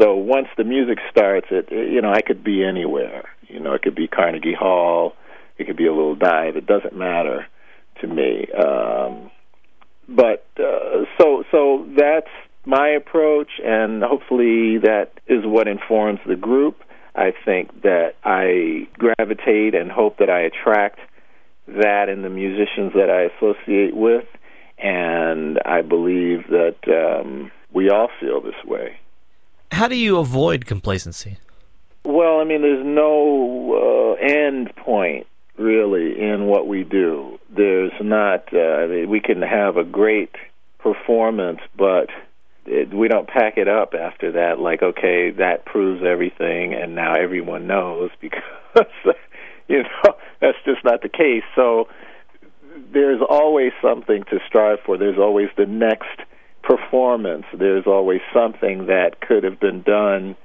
So 0.00 0.14
once 0.14 0.48
the 0.56 0.64
music 0.64 0.98
starts 1.10 1.46
it 1.50 1.70
you 1.70 2.00
know 2.00 2.12
I 2.12 2.22
could 2.22 2.44
be 2.44 2.64
anywhere. 2.64 3.28
You 3.48 3.60
know 3.60 3.74
it 3.74 3.82
could 3.82 3.96
be 3.96 4.08
Carnegie 4.08 4.54
Hall 4.54 5.14
it 5.58 5.66
could 5.66 5.76
be 5.76 5.86
a 5.86 5.92
little 5.92 6.16
dive 6.16 6.56
it 6.56 6.66
doesn't 6.66 6.96
matter 6.96 7.46
to 8.00 8.06
me. 8.06 8.46
Um 8.52 9.30
but 10.08 10.46
uh, 10.58 11.04
so 11.20 11.44
so 11.50 11.86
that's 11.96 12.30
my 12.66 12.88
approach, 12.88 13.50
and 13.64 14.02
hopefully 14.02 14.78
that 14.78 15.10
is 15.26 15.44
what 15.44 15.68
informs 15.68 16.20
the 16.26 16.36
group. 16.36 16.82
I 17.14 17.32
think 17.44 17.82
that 17.82 18.14
I 18.24 18.86
gravitate 18.96 19.74
and 19.74 19.90
hope 19.90 20.18
that 20.18 20.30
I 20.30 20.40
attract 20.40 21.00
that 21.66 22.08
in 22.08 22.22
the 22.22 22.30
musicians 22.30 22.92
that 22.94 23.10
I 23.10 23.28
associate 23.34 23.94
with, 23.96 24.24
and 24.78 25.58
I 25.64 25.82
believe 25.82 26.46
that 26.48 26.76
um, 26.86 27.50
we 27.72 27.90
all 27.90 28.08
feel 28.20 28.40
this 28.40 28.64
way. 28.64 28.98
How 29.72 29.88
do 29.88 29.96
you 29.96 30.18
avoid 30.18 30.64
complacency? 30.66 31.38
Well, 32.04 32.40
I 32.40 32.44
mean, 32.44 32.62
there's 32.62 32.86
no 32.86 34.16
uh, 34.18 34.24
end 34.24 34.74
point 34.76 35.26
really 35.58 36.18
in 36.18 36.46
what 36.46 36.66
we 36.66 36.84
do. 36.84 37.38
There's 37.54 37.92
not. 38.00 38.44
Uh, 38.52 38.58
I 38.58 38.86
mean, 38.86 39.10
we 39.10 39.20
can 39.20 39.42
have 39.42 39.76
a 39.76 39.84
great 39.84 40.34
performance, 40.78 41.60
but 41.76 42.08
it, 42.68 42.94
we 42.94 43.08
don't 43.08 43.26
pack 43.26 43.56
it 43.56 43.68
up 43.68 43.94
after 43.94 44.32
that 44.32 44.58
like 44.58 44.82
okay 44.82 45.30
that 45.30 45.64
proves 45.64 46.02
everything 46.04 46.74
and 46.74 46.94
now 46.94 47.14
everyone 47.14 47.66
knows 47.66 48.10
because 48.20 48.42
you 49.68 49.82
know 49.82 50.14
that's 50.40 50.58
just 50.64 50.84
not 50.84 51.02
the 51.02 51.08
case. 51.08 51.44
So 51.54 51.88
there's 52.92 53.20
always 53.28 53.72
something 53.82 54.24
to 54.30 54.38
strive 54.46 54.78
for. 54.84 54.96
There's 54.96 55.18
always 55.18 55.48
the 55.56 55.66
next 55.66 56.20
performance. 56.62 57.44
There's 57.56 57.86
always 57.86 58.20
something 58.32 58.86
that 58.86 59.20
could 59.20 59.44
have 59.44 59.58
been 59.58 59.82
done 59.82 60.36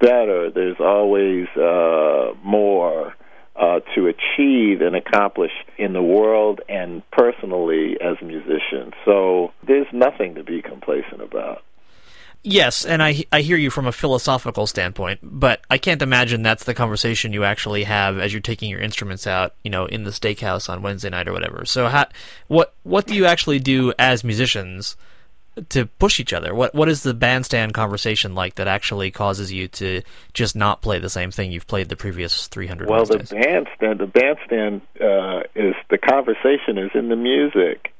better. 0.00 0.50
There's 0.50 0.80
always 0.80 1.46
uh 1.56 2.34
more 2.42 3.14
uh, 3.56 3.80
to 3.94 4.06
achieve 4.06 4.80
and 4.80 4.96
accomplish 4.96 5.52
in 5.78 5.92
the 5.92 6.02
world 6.02 6.60
and 6.68 7.02
personally 7.10 7.96
as 8.00 8.16
musicians. 8.22 8.94
So 9.04 9.52
there's 9.66 9.86
nothing 9.92 10.34
to 10.36 10.44
be 10.44 10.62
complacent 10.62 11.20
about. 11.20 11.62
Yes, 12.44 12.84
and 12.84 13.00
I 13.00 13.24
I 13.30 13.42
hear 13.42 13.56
you 13.56 13.70
from 13.70 13.86
a 13.86 13.92
philosophical 13.92 14.66
standpoint, 14.66 15.20
but 15.22 15.60
I 15.70 15.78
can't 15.78 16.02
imagine 16.02 16.42
that's 16.42 16.64
the 16.64 16.74
conversation 16.74 17.32
you 17.32 17.44
actually 17.44 17.84
have 17.84 18.18
as 18.18 18.32
you're 18.32 18.40
taking 18.40 18.68
your 18.68 18.80
instruments 18.80 19.28
out, 19.28 19.54
you 19.62 19.70
know, 19.70 19.86
in 19.86 20.02
the 20.02 20.10
steakhouse 20.10 20.68
on 20.68 20.82
Wednesday 20.82 21.10
night 21.10 21.28
or 21.28 21.32
whatever. 21.32 21.64
So, 21.64 21.86
how, 21.86 22.06
what 22.48 22.74
what 22.82 23.06
do 23.06 23.14
you 23.14 23.26
actually 23.26 23.60
do 23.60 23.92
as 23.96 24.24
musicians 24.24 24.96
to 25.70 25.86
push 25.86 26.18
each 26.20 26.32
other? 26.32 26.54
What 26.54 26.74
what 26.74 26.88
is 26.88 27.02
the 27.02 27.14
bandstand 27.14 27.74
conversation 27.74 28.34
like 28.34 28.54
that 28.56 28.68
actually 28.68 29.10
causes 29.10 29.52
you 29.52 29.68
to 29.68 30.02
just 30.32 30.56
not 30.56 30.82
play 30.82 30.98
the 30.98 31.10
same 31.10 31.30
thing 31.30 31.52
you've 31.52 31.66
played 31.66 31.88
the 31.88 31.96
previous 31.96 32.46
300 32.48 32.88
Well, 32.88 32.98
Wednesdays? 33.00 33.28
the 33.28 33.36
bandstand 33.36 34.00
the 34.00 34.06
bandstand 34.06 34.80
uh, 35.00 35.42
is 35.54 35.74
the 35.90 35.98
conversation 35.98 36.78
is 36.78 36.90
in 36.94 37.08
the 37.08 37.16
music. 37.16 37.91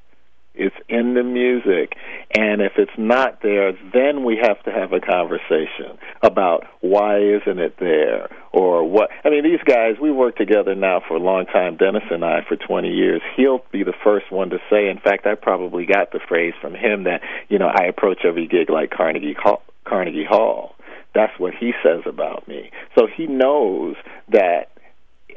It's 0.54 0.76
in 0.88 1.14
the 1.14 1.22
music. 1.22 1.96
And 2.36 2.60
if 2.60 2.72
it's 2.76 2.92
not 2.98 3.40
there, 3.42 3.72
then 3.92 4.24
we 4.24 4.38
have 4.42 4.62
to 4.64 4.70
have 4.70 4.92
a 4.92 5.00
conversation 5.00 5.98
about 6.22 6.64
why 6.80 7.18
isn't 7.20 7.58
it 7.58 7.76
there 7.78 8.28
or 8.52 8.88
what. 8.88 9.10
I 9.24 9.30
mean, 9.30 9.44
these 9.44 9.62
guys, 9.64 9.96
we 10.00 10.10
work 10.10 10.36
together 10.36 10.74
now 10.74 11.00
for 11.06 11.16
a 11.16 11.20
long 11.20 11.46
time, 11.46 11.76
Dennis 11.76 12.04
and 12.10 12.24
I, 12.24 12.40
for 12.46 12.56
20 12.56 12.88
years. 12.88 13.22
He'll 13.36 13.64
be 13.72 13.82
the 13.82 13.94
first 14.04 14.30
one 14.30 14.50
to 14.50 14.58
say, 14.68 14.88
in 14.88 14.98
fact, 14.98 15.26
I 15.26 15.34
probably 15.34 15.86
got 15.86 16.12
the 16.12 16.20
phrase 16.28 16.54
from 16.60 16.74
him 16.74 17.04
that, 17.04 17.22
you 17.48 17.58
know, 17.58 17.68
I 17.68 17.86
approach 17.86 18.20
every 18.24 18.46
gig 18.46 18.68
like 18.68 18.90
Carnegie 18.90 19.36
Hall. 19.38 19.62
Carnegie 19.84 20.26
Hall. 20.28 20.74
That's 21.14 21.32
what 21.38 21.54
he 21.58 21.72
says 21.82 22.02
about 22.06 22.46
me. 22.46 22.70
So 22.96 23.06
he 23.06 23.26
knows 23.26 23.96
that 24.28 24.70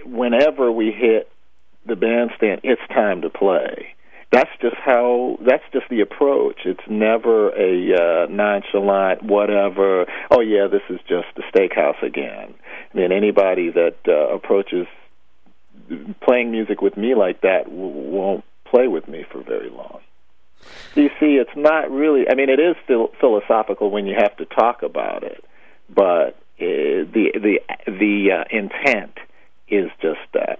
whenever 0.06 0.72
we 0.72 0.92
hit 0.92 1.30
the 1.86 1.96
bandstand, 1.96 2.62
it's 2.64 2.82
time 2.90 3.22
to 3.22 3.30
play 3.30 3.95
that's 4.32 4.50
just 4.62 4.76
how 4.76 5.38
that's 5.46 5.64
just 5.72 5.86
the 5.90 6.02
approach. 6.02 6.62
It's 6.66 6.84
never 6.90 7.50
a 7.50 7.94
uh, 7.94 8.28
nonchalant 8.30 9.24
whatever 9.24 10.06
oh 10.32 10.42
yeah 10.42 10.68
this 10.68 10.82
is 10.90 11.00
just 11.08 11.28
the 11.36 11.44
steakhouse 11.54 12.02
again. 12.04 12.54
I 12.94 12.98
mean 12.98 13.12
anybody 13.12 13.70
that 13.72 13.96
uh, 14.08 14.34
approaches 14.34 14.88
playing 16.22 16.52
music 16.52 16.82
with 16.82 16.98
me 16.98 17.16
like 17.16 17.42
that 17.42 17.66
w- 17.66 18.10
won't 18.10 18.44
play 18.66 18.88
with 18.88 19.08
me 19.08 19.26
for 19.32 19.44
very 19.44 19.70
long. 19.70 20.00
You 20.96 21.10
see 21.20 21.36
it's 21.36 21.56
not 21.56 21.92
really 21.92 22.28
i 22.30 22.34
mean 22.34 22.50
it 22.50 22.60
is 22.60 22.76
phil- 22.88 23.12
philosophical 23.20 23.92
when 23.92 24.08
you 24.08 24.16
have 24.18 24.36
to 24.38 24.46
talk 24.46 24.82
about 24.82 25.24
it 25.24 25.44
but 25.94 26.38
uh, 26.60 27.06
the 27.14 27.32
the 27.36 27.60
the 27.86 28.32
uh, 28.32 28.44
intent 28.50 29.18
is 29.68 29.92
just 30.02 30.22
that 30.34 30.60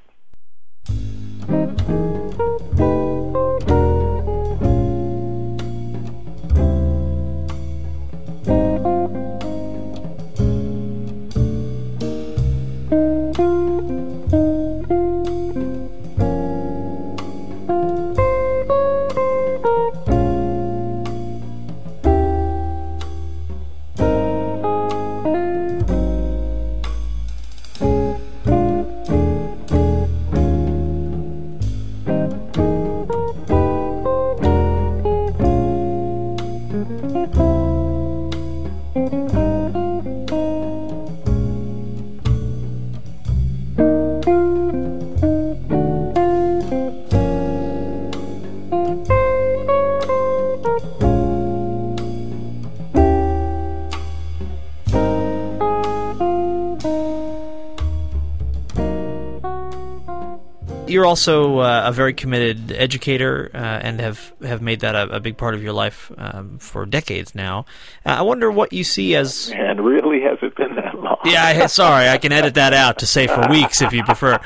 also 61.16 61.60
uh, 61.60 61.84
a 61.86 61.94
very 61.94 62.14
committed 62.14 62.74
educator 62.74 63.50
uh, 63.54 63.58
and 63.58 64.02
have, 64.02 64.34
have 64.44 64.62
made 64.62 64.82
that 64.82 64.96
a, 64.96 65.16
a, 65.16 65.20
big 65.22 65.38
part 65.38 65.54
of 65.54 65.64
your 65.64 65.72
life 65.72 66.12
um, 66.18 66.60
for 66.60 66.86
decades 66.86 67.34
now. 67.34 67.66
Uh, 68.06 68.18
I 68.20 68.22
wonder 68.24 68.52
what 68.52 68.74
you 68.74 68.84
see 68.84 69.16
as. 69.16 69.50
And 69.56 69.80
really, 69.80 70.20
has 70.24 70.40
it 70.42 70.54
been 70.58 70.76
that 70.76 71.00
long? 71.00 71.18
yeah, 71.24 71.66
sorry, 71.68 72.10
I 72.10 72.18
can 72.18 72.34
edit 72.34 72.56
that 72.56 72.74
out 72.74 73.00
to 73.00 73.06
say 73.06 73.28
for 73.28 73.48
weeks 73.50 73.82
if 73.82 73.94
you 73.94 74.04
prefer. 74.04 74.38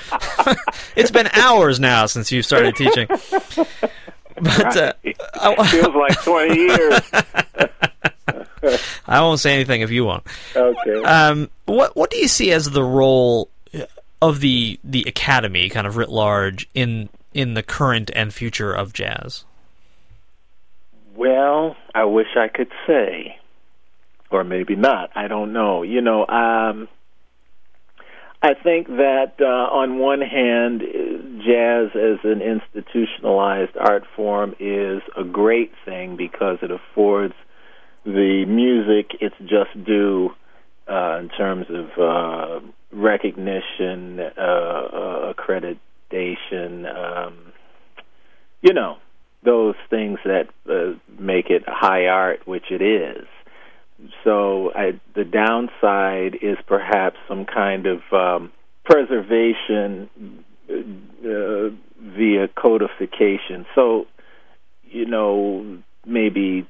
it's 0.95 1.09
been 1.09 1.27
hours 1.33 1.79
now 1.79 2.05
since 2.05 2.31
you 2.31 2.43
started 2.43 2.75
teaching. 2.75 3.07
But 4.41 4.77
uh, 4.77 4.93
I, 5.33 5.67
feels 5.67 5.93
like 5.93 6.23
twenty 6.23 6.55
years. 6.55 7.01
I 9.05 9.19
won't 9.19 9.41
say 9.41 9.53
anything 9.53 9.81
if 9.81 9.91
you 9.91 10.05
won't. 10.05 10.25
Okay. 10.55 11.03
Um, 11.03 11.49
what 11.65 11.93
what 11.97 12.09
do 12.09 12.15
you 12.15 12.29
see 12.29 12.53
as 12.53 12.69
the 12.69 12.81
role 12.81 13.49
of 14.21 14.39
the 14.41 14.79
the 14.83 15.03
academy, 15.07 15.69
kind 15.69 15.87
of 15.87 15.97
writ 15.97 16.09
large, 16.09 16.67
in 16.73 17.09
in 17.33 17.53
the 17.53 17.63
current 17.63 18.11
and 18.15 18.33
future 18.33 18.73
of 18.73 18.93
jazz? 18.93 19.45
Well, 21.15 21.75
I 21.93 22.05
wish 22.05 22.27
I 22.37 22.47
could 22.47 22.71
say, 22.87 23.37
or 24.31 24.43
maybe 24.43 24.75
not. 24.75 25.11
I 25.15 25.27
don't 25.27 25.53
know. 25.53 25.83
You 25.83 26.01
know, 26.01 26.25
um, 26.27 26.87
I 28.41 28.53
think 28.53 28.87
that 28.87 29.33
uh, 29.41 29.45
on 29.45 29.99
one 29.99 30.21
hand, 30.21 30.81
jazz 31.45 31.89
as 31.93 32.19
an 32.23 32.41
institutionalized 32.41 33.75
art 33.77 34.03
form 34.15 34.55
is 34.59 35.01
a 35.17 35.25
great 35.25 35.73
thing 35.83 36.15
because 36.15 36.57
it 36.61 36.71
affords 36.71 37.33
the 38.05 38.45
music 38.47 39.17
its 39.19 39.35
just 39.41 39.83
due 39.85 40.29
uh, 40.89 41.17
in 41.19 41.29
terms 41.29 41.65
of 41.69 41.85
uh, 41.99 42.65
recognition, 42.91 44.19
uh, 44.19 44.41
uh, 44.41 45.33
accreditation, 45.33 46.85
um, 46.95 47.53
you 48.61 48.73
know, 48.73 48.97
those 49.43 49.75
things 49.89 50.19
that 50.25 50.49
uh, 50.69 50.97
make 51.19 51.49
it 51.49 51.63
high 51.67 52.07
art, 52.07 52.47
which 52.47 52.71
it 52.71 52.81
is. 52.81 53.25
So 54.23 54.71
I, 54.73 54.99
the 55.15 55.23
downside 55.23 56.35
is 56.41 56.57
perhaps 56.67 57.17
some 57.27 57.45
kind 57.45 57.85
of 57.85 57.99
um, 58.11 58.51
preservation 58.85 60.09
uh, 60.69 61.69
via 62.01 62.47
codification. 62.55 63.65
So, 63.75 64.07
you 64.83 65.05
know, 65.05 65.79
maybe 66.05 66.67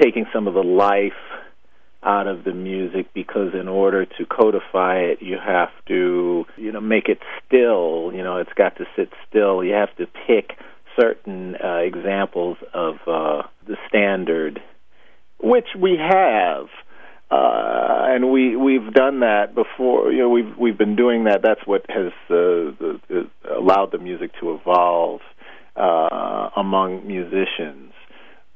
taking 0.00 0.26
some 0.32 0.48
of 0.48 0.54
the 0.54 0.62
life 0.62 1.12
out 2.04 2.26
of 2.26 2.44
the 2.44 2.52
music 2.52 3.06
because 3.14 3.54
in 3.54 3.68
order 3.68 4.04
to 4.04 4.26
codify 4.26 4.98
it 4.98 5.18
you 5.22 5.36
have 5.44 5.70
to 5.86 6.44
you 6.56 6.72
know 6.72 6.80
make 6.80 7.08
it 7.08 7.18
still 7.46 8.10
you 8.12 8.22
know 8.22 8.38
it's 8.38 8.52
got 8.54 8.76
to 8.76 8.84
sit 8.96 9.10
still. 9.28 9.64
You 9.64 9.72
have 9.74 9.94
to 9.96 10.06
pick 10.26 10.58
certain 10.98 11.56
uh, 11.56 11.78
examples 11.78 12.58
of 12.72 12.96
uh, 13.06 13.42
the 13.66 13.76
standard 13.88 14.62
which 15.40 15.66
we 15.78 15.96
have 15.98 16.66
uh, 17.30 18.04
and 18.10 18.30
we 18.30 18.54
we've 18.54 18.92
done 18.92 19.20
that 19.20 19.54
before. 19.54 20.12
You 20.12 20.20
know 20.20 20.28
we've 20.28 20.56
we've 20.58 20.78
been 20.78 20.94
doing 20.94 21.24
that. 21.24 21.40
That's 21.42 21.66
what 21.66 21.84
has 21.88 22.12
uh, 22.30 22.70
the, 22.78 23.00
the, 23.08 23.30
allowed 23.50 23.90
the 23.92 23.98
music 23.98 24.30
to 24.40 24.54
evolve 24.54 25.20
uh, 25.74 26.50
among 26.56 27.06
musicians. 27.06 27.92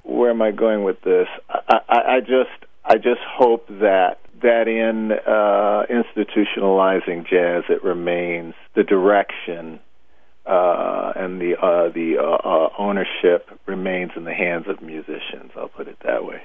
Where 0.05 0.31
am 0.31 0.43
I 0.43 0.53
going 0.53 0.85
with 0.85 1.01
this? 1.03 1.27
I, 1.49 1.79
I, 1.89 1.99
I 2.17 2.21
just 2.21 2.71
I 2.85 2.97
just 2.97 3.21
hope 3.27 3.69
that 3.69 4.19
that 4.43 4.69
in 4.69 5.13
uh, 5.13 5.87
institutionalizing 5.91 7.29
jazz, 7.29 7.65
it 7.69 7.83
remains 7.83 8.55
the 8.75 8.85
direction 8.85 9.81
uh, 10.49 11.13
and 11.15 11.41
the 11.41 11.57
uh, 11.61 11.91
the 11.91 12.17
uh, 12.19 12.23
uh, 12.23 12.71
ownership 12.79 13.51
remains 13.67 14.13
in 14.17 14.25
the 14.25 14.33
hands 14.33 14.67
of 14.67 14.81
musicians. 14.81 15.53
I'll 15.57 15.69
put 15.69 15.89
it 15.89 15.99
that 16.05 16.25
way. 16.25 16.41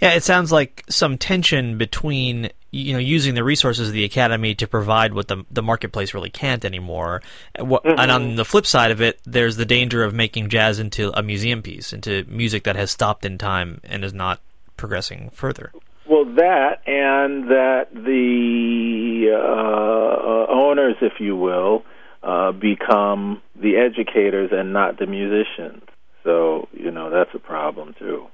Yeah, 0.00 0.12
it 0.12 0.24
sounds 0.24 0.52
like 0.52 0.84
some 0.90 1.16
tension 1.16 1.78
between 1.78 2.50
you 2.72 2.92
know 2.92 2.98
using 2.98 3.34
the 3.34 3.44
resources 3.44 3.88
of 3.88 3.94
the 3.94 4.04
academy 4.04 4.56
to 4.56 4.66
provide 4.66 5.14
what 5.14 5.28
the 5.28 5.44
the 5.50 5.62
marketplace 5.62 6.12
really 6.12 6.28
can't 6.28 6.64
anymore. 6.64 7.22
Mm-hmm. 7.56 8.00
And 8.00 8.10
on 8.10 8.34
the 8.34 8.44
flip 8.44 8.66
side 8.66 8.90
of 8.90 9.00
it, 9.00 9.20
there's 9.24 9.54
the 9.54 9.64
danger 9.64 10.02
of 10.02 10.12
making 10.12 10.48
jazz 10.48 10.80
into 10.80 11.16
a 11.16 11.22
museum 11.22 11.62
piece, 11.62 11.92
into 11.92 12.24
music 12.28 12.64
that 12.64 12.74
has 12.74 12.90
stopped 12.90 13.24
in 13.24 13.38
time 13.38 13.80
and 13.84 14.04
is 14.04 14.12
not 14.12 14.40
progressing 14.76 15.30
further. 15.30 15.72
Well, 16.08 16.24
that 16.36 16.82
and 16.86 17.48
that 17.50 17.88
the 17.92 19.32
uh, 19.34 20.52
owners, 20.52 20.96
if 21.00 21.14
you 21.18 21.36
will, 21.36 21.82
uh, 22.22 22.52
become 22.52 23.42
the 23.60 23.76
educators 23.76 24.50
and 24.52 24.72
not 24.72 24.98
the 24.98 25.06
musicians. 25.06 25.82
So 26.22 26.68
you 26.72 26.90
know 26.90 27.10
that's 27.10 27.34
a 27.34 27.38
problem 27.38 27.94
too, 27.98 28.26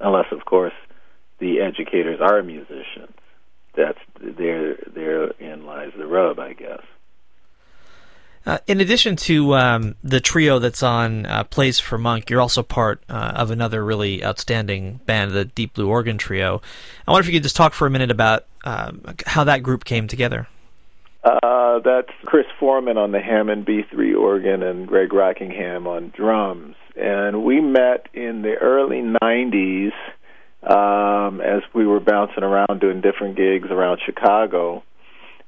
unless 0.00 0.26
of 0.32 0.44
course 0.44 0.74
the 1.38 1.60
educators 1.60 2.20
are 2.20 2.42
musicians. 2.42 3.14
That's 3.76 3.98
there. 4.20 4.76
Therein 4.94 5.66
lies 5.66 5.92
the 5.96 6.06
rub, 6.06 6.38
I 6.38 6.54
guess. 6.54 6.82
Uh, 8.46 8.58
in 8.68 8.80
addition 8.80 9.16
to 9.16 9.54
um, 9.56 9.96
the 10.04 10.20
trio 10.20 10.60
that's 10.60 10.82
on 10.82 11.26
uh, 11.26 11.42
Plays 11.42 11.80
for 11.80 11.98
Monk, 11.98 12.30
you're 12.30 12.40
also 12.40 12.62
part 12.62 13.02
uh, 13.08 13.32
of 13.34 13.50
another 13.50 13.84
really 13.84 14.24
outstanding 14.24 15.00
band, 15.04 15.32
the 15.32 15.44
Deep 15.44 15.74
Blue 15.74 15.88
Organ 15.88 16.16
Trio. 16.16 16.62
I 17.08 17.10
wonder 17.10 17.26
if 17.26 17.26
you 17.26 17.38
could 17.38 17.42
just 17.42 17.56
talk 17.56 17.74
for 17.74 17.88
a 17.88 17.90
minute 17.90 18.12
about 18.12 18.46
um, 18.64 19.02
how 19.26 19.44
that 19.44 19.64
group 19.64 19.84
came 19.84 20.06
together. 20.06 20.46
Uh, 21.24 21.80
that's 21.80 22.12
Chris 22.24 22.46
Foreman 22.60 22.96
on 22.96 23.10
the 23.10 23.20
Hammond 23.20 23.66
B3 23.66 24.16
organ 24.16 24.62
and 24.62 24.86
Greg 24.86 25.12
Rockingham 25.12 25.88
on 25.88 26.12
drums. 26.16 26.76
and 26.94 27.42
we 27.44 27.60
met 27.60 28.08
in 28.14 28.42
the 28.42 28.54
early 28.54 29.02
'90s 29.02 29.92
um, 30.62 31.40
as 31.40 31.62
we 31.74 31.84
were 31.84 31.98
bouncing 31.98 32.44
around 32.44 32.80
doing 32.80 33.00
different 33.00 33.36
gigs 33.36 33.70
around 33.70 34.00
Chicago. 34.06 34.84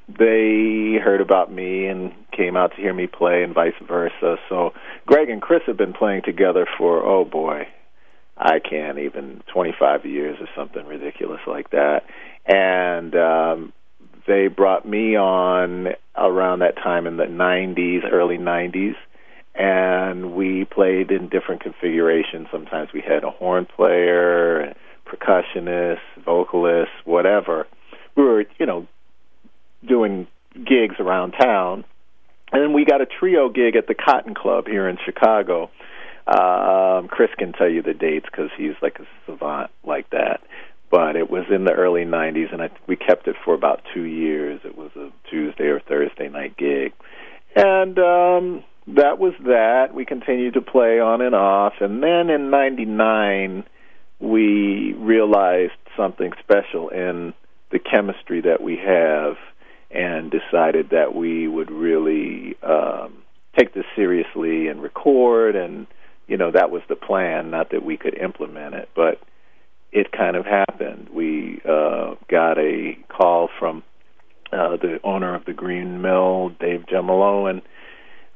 They 0.08 0.98
heard 1.02 1.20
about 1.20 1.52
me 1.52 1.86
and 1.86 2.12
came 2.32 2.56
out 2.56 2.70
to 2.74 2.76
hear 2.76 2.94
me 2.94 3.06
play, 3.06 3.42
and 3.42 3.54
vice 3.54 3.74
versa. 3.86 4.36
So 4.48 4.72
Greg 5.06 5.28
and 5.28 5.42
Chris 5.42 5.62
have 5.66 5.76
been 5.76 5.92
playing 5.92 6.22
together 6.24 6.66
for 6.78 7.04
oh 7.04 7.24
boy, 7.24 7.68
I 8.36 8.60
can't 8.60 8.98
even 8.98 9.42
25 9.52 10.06
years 10.06 10.38
or 10.40 10.48
something 10.56 10.86
ridiculous 10.86 11.40
like 11.46 11.70
that. 11.70 12.04
And 12.46 13.14
um, 13.16 13.72
they 14.26 14.46
brought 14.46 14.88
me 14.88 15.16
on 15.16 15.88
around 16.16 16.60
that 16.60 16.76
time 16.76 17.06
in 17.06 17.16
the 17.16 17.24
90s, 17.24 18.10
early 18.10 18.38
90s, 18.38 18.94
and 19.54 20.34
we 20.34 20.64
played 20.64 21.10
in 21.10 21.28
different 21.28 21.62
configurations. 21.62 22.46
Sometimes 22.52 22.90
we 22.94 23.00
had 23.00 23.24
a 23.24 23.30
horn 23.30 23.66
player, 23.66 24.74
percussionist, 25.06 25.98
vocalist, 26.24 26.90
whatever. 27.04 27.66
We 28.16 28.22
were, 28.22 28.44
you 28.58 28.66
know, 28.66 28.86
doing 29.86 30.26
gigs 30.54 30.96
around 30.98 31.32
town. 31.32 31.84
And 32.50 32.62
then 32.62 32.72
we 32.72 32.84
got 32.84 33.00
a 33.00 33.06
trio 33.06 33.48
gig 33.50 33.76
at 33.76 33.86
the 33.86 33.94
Cotton 33.94 34.34
Club 34.34 34.66
here 34.66 34.88
in 34.88 34.96
Chicago 35.04 35.70
um, 36.28 37.08
Chris 37.08 37.30
can 37.38 37.52
tell 37.54 37.68
you 37.68 37.80
the 37.80 37.94
dates 37.94 38.26
because 38.30 38.50
he's 38.56 38.74
like 38.82 38.98
a 38.98 39.06
savant 39.24 39.70
like 39.82 40.10
that. 40.10 40.42
But 40.90 41.16
it 41.16 41.30
was 41.30 41.44
in 41.50 41.64
the 41.64 41.72
early 41.72 42.04
'90s, 42.04 42.52
and 42.52 42.62
I, 42.62 42.70
we 42.86 42.96
kept 42.96 43.28
it 43.28 43.36
for 43.44 43.54
about 43.54 43.82
two 43.94 44.04
years. 44.04 44.60
It 44.64 44.76
was 44.76 44.90
a 44.96 45.10
Tuesday 45.30 45.64
or 45.64 45.80
Thursday 45.80 46.28
night 46.28 46.56
gig, 46.56 46.92
and 47.56 47.98
um, 47.98 48.64
that 48.88 49.18
was 49.18 49.32
that. 49.44 49.94
We 49.94 50.04
continued 50.04 50.54
to 50.54 50.60
play 50.60 51.00
on 51.00 51.22
and 51.22 51.34
off, 51.34 51.74
and 51.80 52.02
then 52.02 52.30
in 52.30 52.50
'99 52.50 53.64
we 54.20 54.94
realized 54.94 55.72
something 55.96 56.32
special 56.40 56.88
in 56.88 57.32
the 57.70 57.78
chemistry 57.78 58.40
that 58.40 58.60
we 58.60 58.76
have, 58.76 59.36
and 59.90 60.30
decided 60.30 60.90
that 60.90 61.14
we 61.14 61.48
would 61.48 61.70
really 61.70 62.56
um, 62.62 63.22
take 63.58 63.74
this 63.74 63.84
seriously 63.96 64.68
and 64.68 64.82
record 64.82 65.56
and 65.56 65.86
you 66.26 66.36
know 66.36 66.50
that 66.50 66.70
was 66.70 66.82
the 66.88 66.96
plan 66.96 67.50
not 67.50 67.70
that 67.70 67.82
we 67.84 67.96
could 67.96 68.14
implement 68.14 68.74
it 68.74 68.88
but 68.94 69.20
it 69.92 70.12
kind 70.12 70.36
of 70.36 70.44
happened. 70.44 71.08
We 71.12 71.60
uh 71.64 72.14
got 72.28 72.58
a 72.58 72.98
call 73.08 73.48
from 73.58 73.82
uh 74.52 74.76
the 74.76 75.00
owner 75.02 75.34
of 75.34 75.44
the 75.44 75.52
green 75.52 76.02
mill 76.02 76.50
dave 76.60 76.84
Jemilo 76.86 77.48
and 77.50 77.62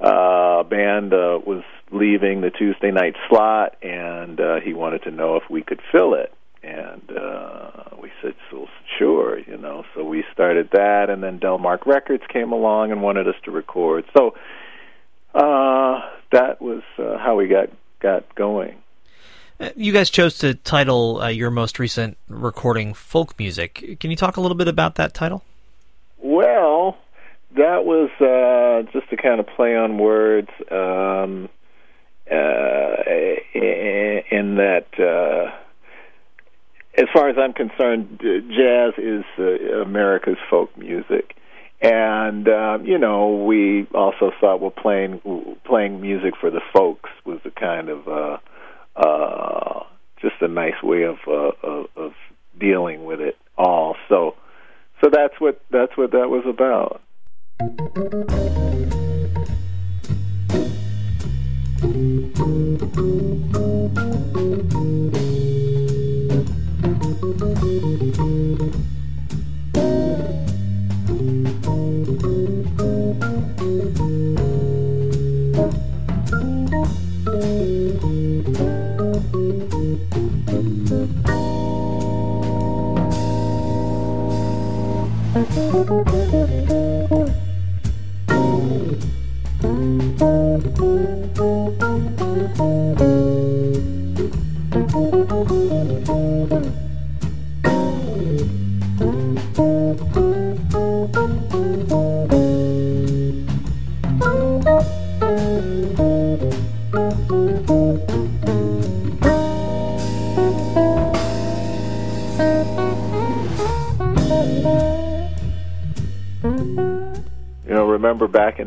uh 0.01 0.63
band 0.65 1.13
uh 1.13 1.39
was 1.47 1.63
leaving 1.91 2.41
the 2.41 2.51
tuesday 2.51 2.91
night 2.91 3.17
slot 3.29 3.77
and 3.83 4.41
uh 4.41 4.61
he 4.61 4.73
wanted 4.73 5.03
to 5.03 5.11
know 5.11 5.37
if 5.37 5.43
we 5.51 5.63
could 5.63 5.81
fill 5.93 6.15
it 6.15 6.33
and 6.63 7.03
uh 7.17 7.71
we 8.01 8.11
said 8.21 8.35
so 8.51 8.67
sure 8.99 9.39
you 9.39 9.57
know 9.57 9.85
so 9.95 10.05
we 10.05 10.25
started 10.33 10.69
that 10.73 11.11
and 11.11 11.23
then 11.23 11.39
delmark 11.41 11.87
records 11.87 12.23
came 12.33 12.53
along 12.53 12.93
and 12.93 13.03
wanted 13.03 13.27
us 13.29 13.35
to 13.45 13.51
record 13.51 14.05
so 14.17 14.35
uh 15.35 16.01
that 16.33 16.61
was 16.61 16.83
uh, 16.99 17.19
how 17.19 17.37
we 17.37 17.47
got 17.47 17.69
got 18.01 18.35
going. 18.35 18.77
Uh, 19.61 19.71
you 19.77 19.93
guys 19.93 20.11
chose 20.11 20.39
to 20.39 20.55
title 20.55 21.21
uh, 21.21 21.29
your 21.29 21.51
most 21.51 21.79
recent 21.79 22.19
recording 22.29 22.95
folk 22.95 23.39
music. 23.39 23.99
Can 24.01 24.11
you 24.11 24.17
talk 24.17 24.37
a 24.37 24.41
little 24.41 24.57
bit 24.57 24.67
about 24.67 24.97
that 24.97 25.15
title? 25.15 25.45
Well, 26.19 26.99
that 27.57 27.85
was 27.85 28.11
uh, 28.21 28.91
just 28.93 29.09
to 29.11 29.17
kind 29.17 29.39
of 29.39 29.47
play 29.47 29.77
on 29.77 29.99
words 29.99 30.49
um, 30.71 31.49
uh, 32.31 32.97
in 33.55 34.57
that, 34.57 34.87
uh, 34.99 35.55
as 36.97 37.07
far 37.13 37.29
as 37.29 37.37
I'm 37.39 37.53
concerned, 37.53 38.21
jazz 38.21 38.95
is 38.99 39.25
uh, 39.39 39.83
America's 39.83 40.39
folk 40.51 40.77
music 40.77 41.37
and 41.83 42.49
um, 42.49 42.87
you 42.87 42.97
know 42.97 43.45
we 43.45 43.87
also 43.93 44.31
thought 44.41 44.61
well 44.61 44.71
playing 44.71 45.21
playing 45.67 46.01
music 46.01 46.35
for 46.41 46.51
the 46.51 46.61
folks 46.73 47.11
was 47.25 47.41
a 47.45 47.51
kind 47.51 47.89
of 47.89 48.07
uh, 48.07 48.39
uh, 48.97 49.85
just 50.21 50.37
a 50.41 50.49
nice 50.49 50.81
way 50.83 51.03
of, 51.03 51.17
uh, 51.27 51.51
of 51.63 51.87
of 51.97 52.13
dealing 52.59 53.05
with 53.05 53.21
it 53.21 53.37
all. 53.59 53.97
So 54.09 54.37
so 55.03 55.11
that's 55.13 55.35
what 55.41 55.61
that's 55.71 55.97
what 55.97 56.13
that 56.13 56.31
was 56.31 56.45
about. 56.47 57.01
Back 67.39 67.63
in 67.63 68.53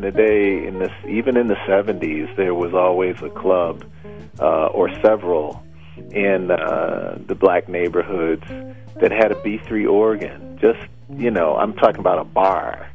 the 0.06 0.12
day, 0.12 0.64
in 0.64 0.78
this 0.78 0.92
even 1.08 1.36
in 1.36 1.48
the 1.48 1.56
'70s, 1.66 2.34
there 2.36 2.54
was 2.54 2.72
always 2.72 3.16
a 3.22 3.30
club 3.30 3.84
uh, 4.40 4.66
or 4.66 4.88
several 5.02 5.62
in 6.12 6.50
uh, 6.50 7.18
the 7.26 7.34
black 7.34 7.68
neighborhoods 7.68 8.44
that 9.00 9.10
had 9.10 9.32
a 9.32 9.34
B3 9.36 9.90
organ. 9.90 10.58
Just 10.60 10.78
you 11.16 11.30
know, 11.30 11.56
I'm 11.56 11.74
talking 11.74 11.98
about 11.98 12.20
a 12.20 12.24
bar, 12.24 12.88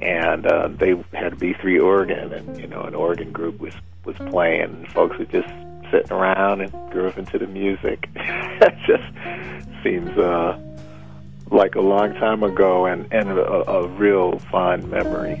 and 0.00 0.46
uh, 0.46 0.68
they 0.68 0.90
had 1.12 1.32
a 1.32 1.36
B3 1.36 1.82
organ, 1.82 2.32
and 2.32 2.60
you 2.60 2.66
know, 2.66 2.82
an 2.82 2.94
organ 2.94 3.32
group 3.32 3.58
was 3.58 3.74
was 4.04 4.16
playing. 4.16 4.62
And 4.62 4.88
folks 4.92 5.18
were 5.18 5.24
just 5.24 5.48
sitting 5.90 6.12
around 6.12 6.60
and 6.60 6.72
grooving 6.92 7.24
to 7.26 7.38
the 7.38 7.46
music. 7.46 8.08
it 8.14 8.74
just 8.86 9.82
seems 9.82 10.10
uh, 10.18 10.58
like 11.50 11.74
a 11.74 11.80
long 11.80 12.12
time 12.14 12.42
ago, 12.42 12.84
and 12.84 13.10
and 13.10 13.30
a, 13.30 13.70
a 13.70 13.88
real 13.88 14.38
fond 14.50 14.90
memory. 14.90 15.40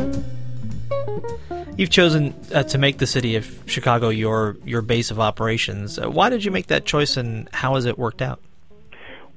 You've 1.77 1.89
chosen 1.89 2.33
uh, 2.53 2.63
to 2.63 2.77
make 2.77 2.97
the 2.97 3.07
city 3.07 3.35
of 3.35 3.63
Chicago 3.65 4.09
your 4.09 4.57
your 4.63 4.81
base 4.81 5.11
of 5.11 5.19
operations. 5.19 5.97
Uh, 5.97 6.09
why 6.09 6.29
did 6.29 6.43
you 6.43 6.51
make 6.51 6.67
that 6.67 6.85
choice, 6.85 7.17
and 7.17 7.49
how 7.53 7.75
has 7.75 7.85
it 7.85 7.97
worked 7.97 8.21
out? 8.21 8.39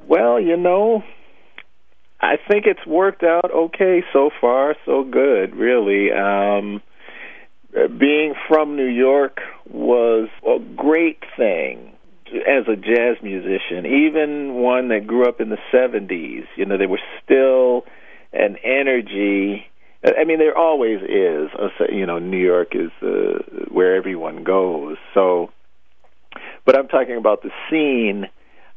Well, 0.06 0.40
you 0.40 0.56
know, 0.56 1.02
I 2.20 2.36
think 2.50 2.66
it's 2.66 2.86
worked 2.86 3.22
out 3.22 3.50
okay 3.50 4.02
so 4.12 4.30
far. 4.40 4.76
So 4.84 5.04
good, 5.04 5.54
really. 5.56 6.12
Um, 6.12 6.82
being 7.98 8.34
from 8.48 8.76
New 8.76 8.86
York 8.86 9.40
was 9.68 10.28
a 10.46 10.58
great 10.76 11.22
thing 11.36 11.92
as 12.46 12.66
a 12.68 12.76
jazz 12.76 13.16
musician, 13.22 13.86
even 13.86 14.54
one 14.54 14.88
that 14.88 15.06
grew 15.06 15.28
up 15.28 15.40
in 15.40 15.50
the 15.50 15.58
70s. 15.72 16.46
You 16.56 16.64
know, 16.64 16.78
there 16.78 16.88
was 16.88 17.00
still 17.22 17.84
an 18.32 18.56
energy 18.64 19.66
I 20.04 20.24
mean, 20.24 20.38
there 20.38 20.56
always 20.56 21.00
is. 21.02 21.48
You 21.90 22.06
know, 22.06 22.18
New 22.18 22.42
York 22.44 22.74
is 22.74 22.90
uh, 23.02 23.38
where 23.68 23.96
everyone 23.96 24.44
goes. 24.44 24.96
So, 25.14 25.50
but 26.66 26.78
I'm 26.78 26.88
talking 26.88 27.16
about 27.16 27.42
the 27.42 27.50
scene 27.70 28.28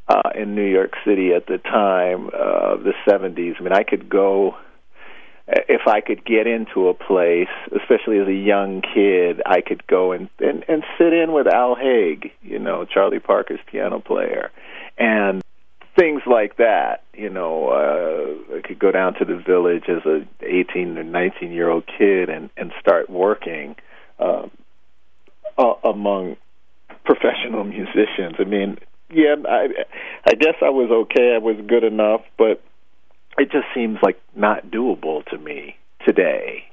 uh, 0.07 0.29
in 0.35 0.55
New 0.55 0.65
York 0.65 0.93
City 1.05 1.33
at 1.33 1.47
the 1.47 1.57
time 1.57 2.27
of 2.27 2.79
uh, 2.79 2.83
the 2.83 2.93
70s. 3.07 3.55
I 3.59 3.63
mean, 3.63 3.73
I 3.73 3.83
could 3.83 4.09
go 4.09 4.55
if 5.47 5.87
I 5.87 6.01
could 6.01 6.25
get 6.25 6.45
into 6.45 6.89
a 6.89 6.93
place, 6.93 7.47
especially 7.71 8.19
as 8.19 8.27
a 8.27 8.33
young 8.33 8.81
kid, 8.81 9.41
I 9.45 9.61
could 9.61 9.87
go 9.87 10.11
and 10.11 10.29
and, 10.39 10.65
and 10.67 10.83
sit 10.97 11.13
in 11.13 11.31
with 11.31 11.47
Al 11.47 11.75
Haig, 11.75 12.31
you 12.41 12.59
know, 12.59 12.85
Charlie 12.85 13.19
Parker's 13.19 13.59
piano 13.71 13.99
player, 13.99 14.51
and 14.97 15.41
things 15.97 16.21
like 16.25 16.57
that. 16.57 17.03
You 17.13 17.29
know, 17.29 17.69
uh, 17.69 18.57
I 18.57 18.61
could 18.61 18.79
go 18.79 18.91
down 18.91 19.15
to 19.15 19.25
the 19.25 19.41
village 19.45 19.85
as 19.89 20.05
a 20.05 20.25
18 20.45 20.97
or 20.97 21.03
19 21.03 21.51
year 21.51 21.69
old 21.69 21.85
kid 21.97 22.29
and 22.29 22.49
and 22.55 22.71
start 22.79 23.09
working 23.09 23.75
uh, 24.19 24.47
uh, 25.57 25.73
among 25.83 26.37
professional 27.03 27.63
musicians. 27.77 28.35
I 28.39 28.43
mean, 28.43 28.77
yeah, 29.09 29.35
I 29.47 29.67
I 30.25 30.33
guess 30.35 30.55
I 30.61 30.69
was 30.69 30.89
okay. 30.91 31.33
I 31.35 31.39
was 31.39 31.57
good 31.67 31.83
enough, 31.83 32.21
but 32.37 32.61
it 33.37 33.51
just 33.51 33.65
seems 33.73 33.97
like 34.01 34.19
not 34.35 34.67
doable 34.67 35.25
to 35.25 35.37
me 35.37 35.75
today. 36.05 36.63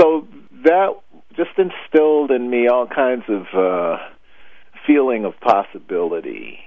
So 0.00 0.26
that 0.64 0.94
just 1.36 1.50
instilled 1.56 2.30
in 2.30 2.50
me 2.50 2.68
all 2.68 2.86
kinds 2.86 3.24
of 3.28 3.42
uh 3.54 3.98
feeling 4.86 5.24
of 5.24 5.34
possibility. 5.40 6.58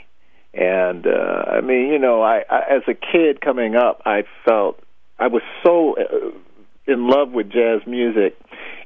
And 0.55 1.05
uh 1.05 1.43
I 1.51 1.61
mean, 1.61 1.87
you 1.87 1.99
know, 1.99 2.21
I, 2.21 2.43
I 2.49 2.75
as 2.77 2.83
a 2.87 2.93
kid 2.93 3.41
coming 3.41 3.75
up, 3.75 4.01
I 4.05 4.23
felt 4.45 4.79
I 5.19 5.27
was 5.27 5.41
so 5.63 5.95
uh, 5.97 6.31
in 6.87 7.07
love 7.09 7.31
with 7.31 7.51
jazz 7.51 7.81
music 7.87 8.37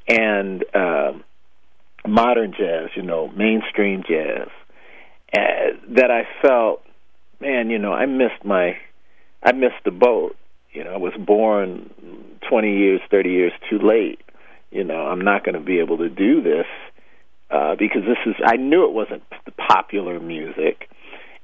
and 0.08 0.64
uh, 0.74 1.12
modern 2.08 2.54
jazz, 2.58 2.90
you 2.96 3.04
know, 3.04 3.28
mainstream 3.30 4.04
jazz, 4.08 4.48
uh, 5.38 5.78
that 5.96 6.10
I 6.12 6.24
felt, 6.42 6.82
man, 7.40 7.70
you 7.70 7.78
know, 7.78 7.94
I 7.94 8.06
missed 8.06 8.44
my 8.44 8.78
I 9.44 9.52
missed 9.54 9.84
the 9.86 9.92
boat. 9.92 10.36
You 10.72 10.84
know, 10.84 10.94
I 10.94 10.98
was 10.98 11.14
born 11.18 11.90
20 12.50 12.78
years, 12.78 13.02
30 13.10 13.30
years 13.30 13.52
too 13.70 13.80
late. 13.80 14.22
You 14.72 14.84
know, 14.84 15.08
I'm 15.08 15.22
not 15.22 15.44
going 15.44 15.56
to 15.56 15.62
be 15.62 15.80
able 15.80 15.98
to 15.98 16.10
do 16.10 16.42
this 16.42 16.68
uh, 17.50 17.76
because 17.78 18.04
this 18.04 18.18
is. 18.26 18.36
I 18.46 18.58
knew 18.58 18.86
it 18.86 18.94
wasn't 18.94 19.24
the 19.46 19.52
popular 19.52 20.20
music, 20.20 20.90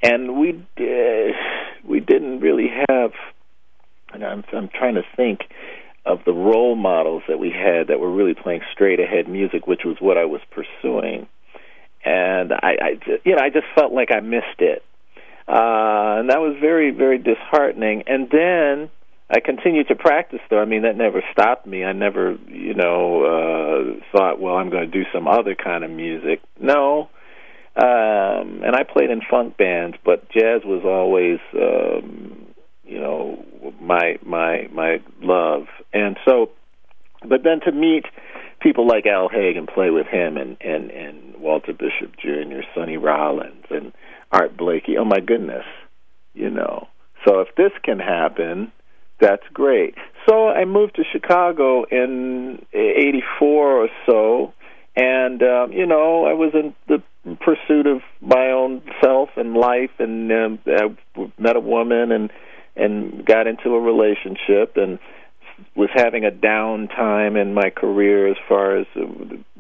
and 0.02 0.38
we 0.40 0.66
uh, 0.80 1.34
we 1.88 2.00
didn't 2.00 2.40
really 2.40 2.70
have. 2.90 3.12
And 4.14 4.24
I'm 4.24 4.44
I'm 4.54 4.70
trying 4.70 4.96
to 4.96 5.04
think 5.16 5.42
of 6.06 6.20
the 6.26 6.34
role 6.34 6.76
models 6.76 7.24
that 7.28 7.40
we 7.40 7.50
had 7.50 7.88
that 7.88 8.00
were 8.00 8.12
really 8.12 8.36
playing 8.36 8.62
straight 8.72 9.00
ahead 9.00 9.28
music, 9.28 9.68
which 9.68 9.82
was 9.84 9.98
what 10.00 10.18
I 10.18 10.26
was 10.26 10.42
pursuing. 10.52 11.28
And 12.04 12.54
I, 12.54 12.78
I 12.80 12.90
you 13.26 13.36
know, 13.36 13.42
I 13.42 13.50
just 13.50 13.66
felt 13.74 13.92
like 13.92 14.10
I 14.12 14.20
missed 14.20 14.60
it 14.60 14.84
uh, 15.48 16.18
and 16.20 16.30
that 16.30 16.40
was 16.40 16.58
very, 16.60 16.92
very 16.92 17.20
disheartening. 17.20 18.04
And 18.08 18.28
then 18.32 18.90
I 19.30 19.40
continued 19.40 19.88
to 19.90 19.96
practice, 19.96 20.40
though. 20.50 20.60
I 20.60 20.66
mean, 20.66 20.84
that 20.84 20.98
never 20.98 21.24
stopped 21.32 21.68
me. 21.68 21.84
I 21.84 21.94
never, 21.94 22.38
you 22.48 22.74
know, 22.74 23.24
uh, 23.24 24.00
thought, 24.12 24.40
well, 24.40 24.56
I'm 24.56 24.70
going 24.70 24.90
to 24.90 24.92
do 24.92 25.06
some 25.14 25.28
other 25.28 25.56
kind 25.56 25.84
of 25.84 25.92
music. 25.92 26.42
No. 26.60 27.10
Um, 27.78 28.62
and 28.64 28.74
I 28.74 28.84
played 28.84 29.10
in 29.10 29.22
funk 29.30 29.58
bands, 29.58 29.98
but 30.06 30.30
jazz 30.30 30.62
was 30.64 30.84
always, 30.86 31.40
um, 31.54 32.46
you 32.86 33.00
know, 33.00 33.44
my 33.82 34.18
my 34.26 34.70
my 34.72 35.02
love. 35.22 35.68
And 35.94 36.18
so, 36.26 36.52
but 37.28 37.44
then 37.44 37.60
to 37.66 37.74
meet 37.74 38.06
people 38.62 38.88
like 38.88 39.06
Al 39.06 39.28
Haig 39.28 39.58
and 39.58 39.68
play 39.68 39.90
with 39.90 40.08
him, 40.08 40.38
and 40.38 40.56
and 40.62 40.90
and 40.90 41.36
Walter 41.38 41.74
Bishop 41.74 42.16
Jr., 42.18 42.62
Sonny 42.74 42.96
Rollins, 42.96 43.66
and 43.70 43.92
Art 44.32 44.56
Blakey. 44.56 44.98
Oh 44.98 45.06
my 45.06 45.20
goodness, 45.20 45.66
you 46.34 46.50
know. 46.50 46.88
So 47.28 47.42
if 47.42 47.50
this 47.58 47.72
can 47.84 48.00
happen, 48.00 48.72
that's 49.20 49.44
great. 49.54 49.96
So 50.30 50.48
I 50.48 50.64
moved 50.64 50.96
to 50.96 51.04
Chicago 51.12 51.84
in 51.92 52.66
'84 52.74 53.84
or 53.84 53.90
so, 54.06 54.54
and 54.96 55.44
um, 55.44 55.74
you 55.74 55.86
know 55.86 56.26
I 56.26 56.34
was 56.34 56.52
in 56.54 56.74
the 56.88 57.04
pursuit 57.40 57.88
of 57.88 58.02
my 58.22 58.52
own 58.52 58.82
self 59.04 59.30
and 59.36 59.54
life, 59.54 59.92
and 60.00 60.32
um, 60.32 60.60
I 60.68 60.96
met 61.38 61.56
a 61.56 61.60
woman 61.60 62.12
and 62.12 62.32
and 62.76 63.26
got 63.26 63.48
into 63.48 63.74
a 63.74 63.80
relationship 63.80 64.76
and 64.76 65.00
was 65.76 65.90
having 65.94 66.26
a 66.26 66.32
downtime 66.32 67.42
in 67.42 67.54
my 67.54 67.70
career 67.70 68.28
as 68.28 68.36
far 68.50 68.78
as 68.78 68.86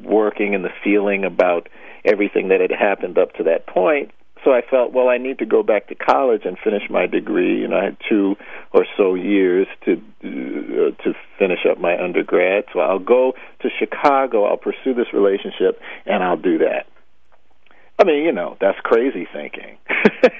working 0.03 0.53
and 0.53 0.65
the 0.65 0.69
feeling 0.83 1.23
about 1.23 1.69
everything 2.03 2.49
that 2.49 2.59
had 2.59 2.71
happened 2.71 3.17
up 3.17 3.33
to 3.35 3.43
that 3.43 3.65
point 3.65 4.11
so 4.45 4.51
I 4.51 4.61
felt, 4.61 4.93
well, 4.93 5.09
I 5.09 5.17
need 5.17 5.39
to 5.39 5.45
go 5.45 5.63
back 5.63 5.87
to 5.87 5.95
college 5.95 6.43
and 6.45 6.55
finish 6.63 6.83
my 6.87 7.07
degree. 7.07 7.59
You 7.59 7.67
know, 7.67 7.77
I 7.77 7.85
had 7.85 7.97
two 8.07 8.35
or 8.71 8.85
so 8.95 9.15
years 9.15 9.67
to 9.85 9.93
uh, 9.93 11.03
to 11.03 11.13
finish 11.39 11.65
up 11.69 11.79
my 11.79 12.01
undergrad. 12.01 12.65
So 12.71 12.79
I'll 12.79 12.99
go 12.99 13.33
to 13.61 13.69
Chicago. 13.79 14.45
I'll 14.45 14.57
pursue 14.57 14.93
this 14.93 15.11
relationship, 15.13 15.81
and 16.05 16.23
I'll 16.23 16.37
do 16.37 16.59
that. 16.59 16.85
I 17.99 18.03
mean, 18.03 18.23
you 18.23 18.31
know, 18.31 18.57
that's 18.59 18.77
crazy 18.83 19.27
thinking 19.31 19.77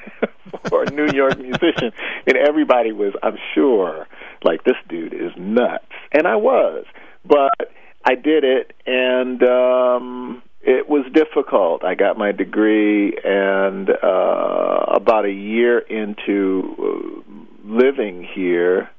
for 0.69 0.83
a 0.83 0.91
New 0.91 1.07
York 1.13 1.39
musician. 1.39 1.91
And 2.27 2.37
everybody 2.37 2.91
was, 2.91 3.13
I'm 3.23 3.37
sure, 3.53 4.07
like 4.43 4.63
this 4.63 4.75
dude 4.89 5.13
is 5.13 5.31
nuts, 5.37 5.85
and 6.11 6.27
I 6.27 6.35
was, 6.35 6.85
but 7.23 7.71
I 8.03 8.15
did 8.15 8.43
it, 8.43 8.73
and 8.85 9.41
um 9.43 10.43
it 10.65 10.89
was 10.89 11.05
difficult. 11.13 11.83
I 11.83 11.93
got 11.93 12.17
my 12.17 12.31
degree, 12.31 13.15
and 13.23 13.87
uh, 13.87 14.85
about 14.95 15.25
a 15.25 15.31
year 15.31 15.77
into 15.77 16.75
uh, 16.79 17.31
living 17.63 18.27
here, 18.33 18.89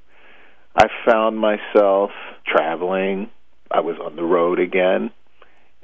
I 0.77 0.87
found 1.05 1.38
myself 1.38 2.12
traveling. 2.47 3.31
I 3.69 3.81
was 3.81 3.97
on 3.99 4.14
the 4.14 4.23
road 4.23 4.61
again, 4.61 5.11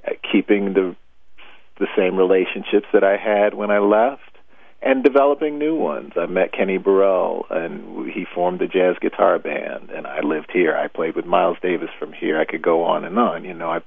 uh, 0.06 0.12
keeping 0.30 0.72
the 0.72 0.94
the 1.82 1.88
same 1.96 2.16
relationships 2.16 2.86
that 2.92 3.02
I 3.02 3.16
had 3.16 3.54
when 3.54 3.72
I 3.72 3.80
left, 3.80 4.22
and 4.80 5.02
developing 5.02 5.58
new 5.58 5.74
ones. 5.76 6.12
I 6.16 6.26
met 6.26 6.52
Kenny 6.52 6.78
Burrell, 6.78 7.44
and 7.50 8.10
he 8.10 8.24
formed 8.34 8.60
the 8.60 8.66
jazz 8.66 8.96
guitar 9.00 9.38
band, 9.38 9.90
and 9.90 10.06
I 10.06 10.20
lived 10.20 10.50
here. 10.52 10.76
I 10.76 10.86
played 10.88 11.16
with 11.16 11.26
Miles 11.26 11.58
Davis 11.60 11.90
from 11.98 12.12
here. 12.12 12.40
I 12.40 12.44
could 12.44 12.62
go 12.62 12.84
on 12.84 13.04
and 13.04 13.18
on. 13.18 13.44
You 13.44 13.54
know, 13.54 13.70
I 13.70 13.80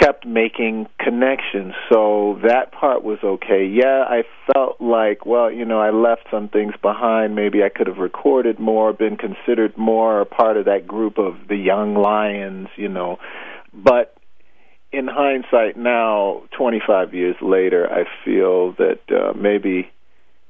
kept 0.00 0.26
making 0.26 0.86
connections. 0.98 1.74
So 1.90 2.38
that 2.42 2.72
part 2.72 3.02
was 3.04 3.18
okay. 3.22 3.66
Yeah, 3.66 4.04
I 4.08 4.22
felt 4.52 4.80
like, 4.80 5.26
well, 5.26 5.50
you 5.50 5.64
know, 5.64 5.80
I 5.80 5.90
left 5.90 6.22
some 6.30 6.48
things 6.48 6.74
behind. 6.80 7.34
Maybe 7.34 7.62
I 7.62 7.68
could 7.68 7.86
have 7.86 7.98
recorded 7.98 8.58
more, 8.58 8.92
been 8.92 9.16
considered 9.16 9.76
more 9.76 10.20
a 10.20 10.26
part 10.26 10.56
of 10.56 10.64
that 10.66 10.86
group 10.86 11.18
of 11.18 11.34
the 11.48 11.56
young 11.56 11.94
lions, 11.94 12.68
you 12.76 12.88
know. 12.88 13.18
But 13.74 14.14
in 14.92 15.08
hindsight 15.08 15.76
now, 15.76 16.42
25 16.56 17.14
years 17.14 17.36
later, 17.40 17.90
I 17.90 18.04
feel 18.24 18.72
that 18.72 19.00
uh, 19.10 19.32
maybe 19.32 19.90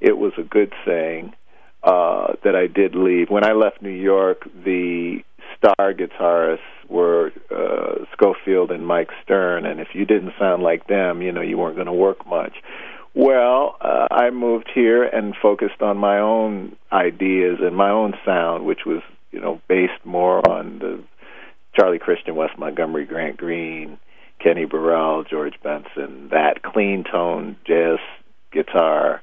it 0.00 0.18
was 0.18 0.32
a 0.36 0.42
good 0.42 0.72
thing 0.84 1.32
uh, 1.84 2.34
that 2.44 2.56
I 2.56 2.66
did 2.66 2.94
leave. 2.94 3.30
When 3.30 3.44
I 3.44 3.52
left 3.52 3.82
New 3.82 3.90
York, 3.90 4.44
the 4.64 5.18
star 5.56 5.94
guitarists 5.94 6.58
were 6.88 7.32
uh, 7.50 8.04
Scofield 8.12 8.72
and 8.72 8.86
Mike 8.86 9.10
Stern, 9.22 9.64
and 9.64 9.80
if 9.80 9.88
you 9.94 10.04
didn't 10.04 10.32
sound 10.38 10.62
like 10.62 10.88
them, 10.88 11.22
you 11.22 11.32
know, 11.32 11.40
you 11.40 11.56
weren't 11.56 11.76
going 11.76 11.86
to 11.86 11.92
work 11.92 12.26
much. 12.26 12.54
Well, 13.14 13.76
uh, 13.80 14.08
I 14.10 14.30
moved 14.30 14.70
here 14.74 15.04
and 15.04 15.34
focused 15.40 15.82
on 15.82 15.98
my 15.98 16.18
own 16.18 16.76
ideas 16.90 17.58
and 17.60 17.76
my 17.76 17.90
own 17.90 18.14
sound, 18.24 18.64
which 18.64 18.80
was, 18.86 19.02
you 19.30 19.40
know, 19.40 19.60
based 19.68 20.04
more 20.04 20.38
on 20.48 20.78
the 20.78 21.02
Charlie 21.74 21.98
Christian, 21.98 22.34
Wes 22.34 22.50
Montgomery, 22.58 23.04
Grant 23.04 23.36
Green, 23.36 23.98
Kenny 24.42 24.64
Burrell, 24.64 25.24
George 25.24 25.54
Benson, 25.62 26.28
that 26.30 26.62
clean 26.62 27.04
tone 27.04 27.56
jazz 27.66 27.98
guitar, 28.52 29.22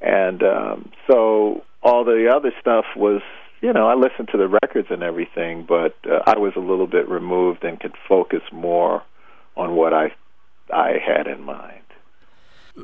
and 0.00 0.42
um, 0.42 0.92
so 1.10 1.64
all 1.82 2.04
the 2.04 2.30
other 2.34 2.52
stuff 2.60 2.84
was 2.96 3.22
you 3.60 3.72
know, 3.72 3.88
I 3.88 3.94
listened 3.94 4.28
to 4.32 4.38
the 4.38 4.48
records 4.48 4.88
and 4.90 5.02
everything, 5.02 5.66
but 5.68 5.96
uh, 6.08 6.20
I 6.26 6.38
was 6.38 6.52
a 6.56 6.60
little 6.60 6.86
bit 6.86 7.08
removed 7.08 7.64
and 7.64 7.80
could 7.80 7.94
focus 8.08 8.42
more 8.52 9.02
on 9.56 9.74
what 9.74 9.92
I 9.92 10.12
I 10.72 10.98
had 11.04 11.26
in 11.26 11.42
mind. 11.42 11.77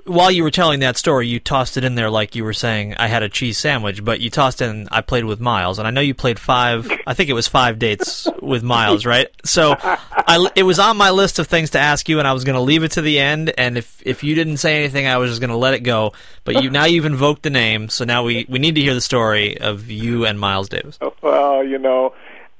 While 0.07 0.31
you 0.31 0.43
were 0.43 0.51
telling 0.51 0.81
that 0.81 0.97
story, 0.97 1.29
you 1.29 1.39
tossed 1.39 1.77
it 1.77 1.85
in 1.85 1.95
there 1.95 2.11
like 2.11 2.35
you 2.35 2.45
were 2.45 2.53
saying 2.53 2.95
I 2.95 3.07
had 3.07 3.23
a 3.23 3.29
cheese 3.29 3.59
sandwich, 3.59 4.05
but 4.05 4.21
you 4.21 4.31
tossed 4.31 4.61
in 4.61 4.89
I 4.91 5.01
played 5.01 5.25
with 5.25 5.41
Miles, 5.41 5.79
and 5.79 5.87
I 5.87 5.91
know 5.91 6.01
you 6.01 6.15
played 6.15 6.39
five. 6.39 6.91
I 7.07 7.15
think 7.15 7.31
it 7.31 7.35
was 7.35 7.47
five 7.47 7.79
dates 7.79 8.27
with 8.43 8.63
Miles, 8.63 9.07
right? 9.07 9.29
So 9.45 9.77
I, 9.81 10.51
it 10.57 10.65
was 10.65 10.79
on 10.79 10.97
my 10.97 11.11
list 11.11 11.39
of 11.39 11.47
things 11.47 11.71
to 11.71 11.79
ask 11.79 12.09
you, 12.09 12.19
and 12.19 12.27
I 12.27 12.33
was 12.33 12.45
going 12.45 12.55
to 12.57 12.61
leave 12.61 12.83
it 12.83 12.93
to 12.93 13.03
the 13.03 13.19
end. 13.21 13.53
And 13.57 13.79
if 13.79 14.03
if 14.05 14.25
you 14.25 14.35
didn't 14.35 14.57
say 14.57 14.79
anything, 14.79 15.07
I 15.07 15.19
was 15.19 15.31
just 15.31 15.41
going 15.41 15.51
to 15.51 15.57
let 15.57 15.75
it 15.75 15.81
go. 15.81 16.13
But 16.45 16.63
you 16.63 16.71
now 16.71 16.85
you've 16.85 17.07
invoked 17.07 17.43
the 17.43 17.51
name, 17.51 17.89
so 17.89 18.05
now 18.05 18.25
we 18.25 18.47
we 18.49 18.59
need 18.59 18.75
to 18.75 18.81
hear 18.81 18.95
the 18.95 19.01
story 19.01 19.59
of 19.61 19.91
you 19.91 20.27
and 20.27 20.39
Miles 20.41 20.69
Davis. 20.69 20.99
Well, 21.23 21.65
you 21.65 21.79
know, 21.79 22.15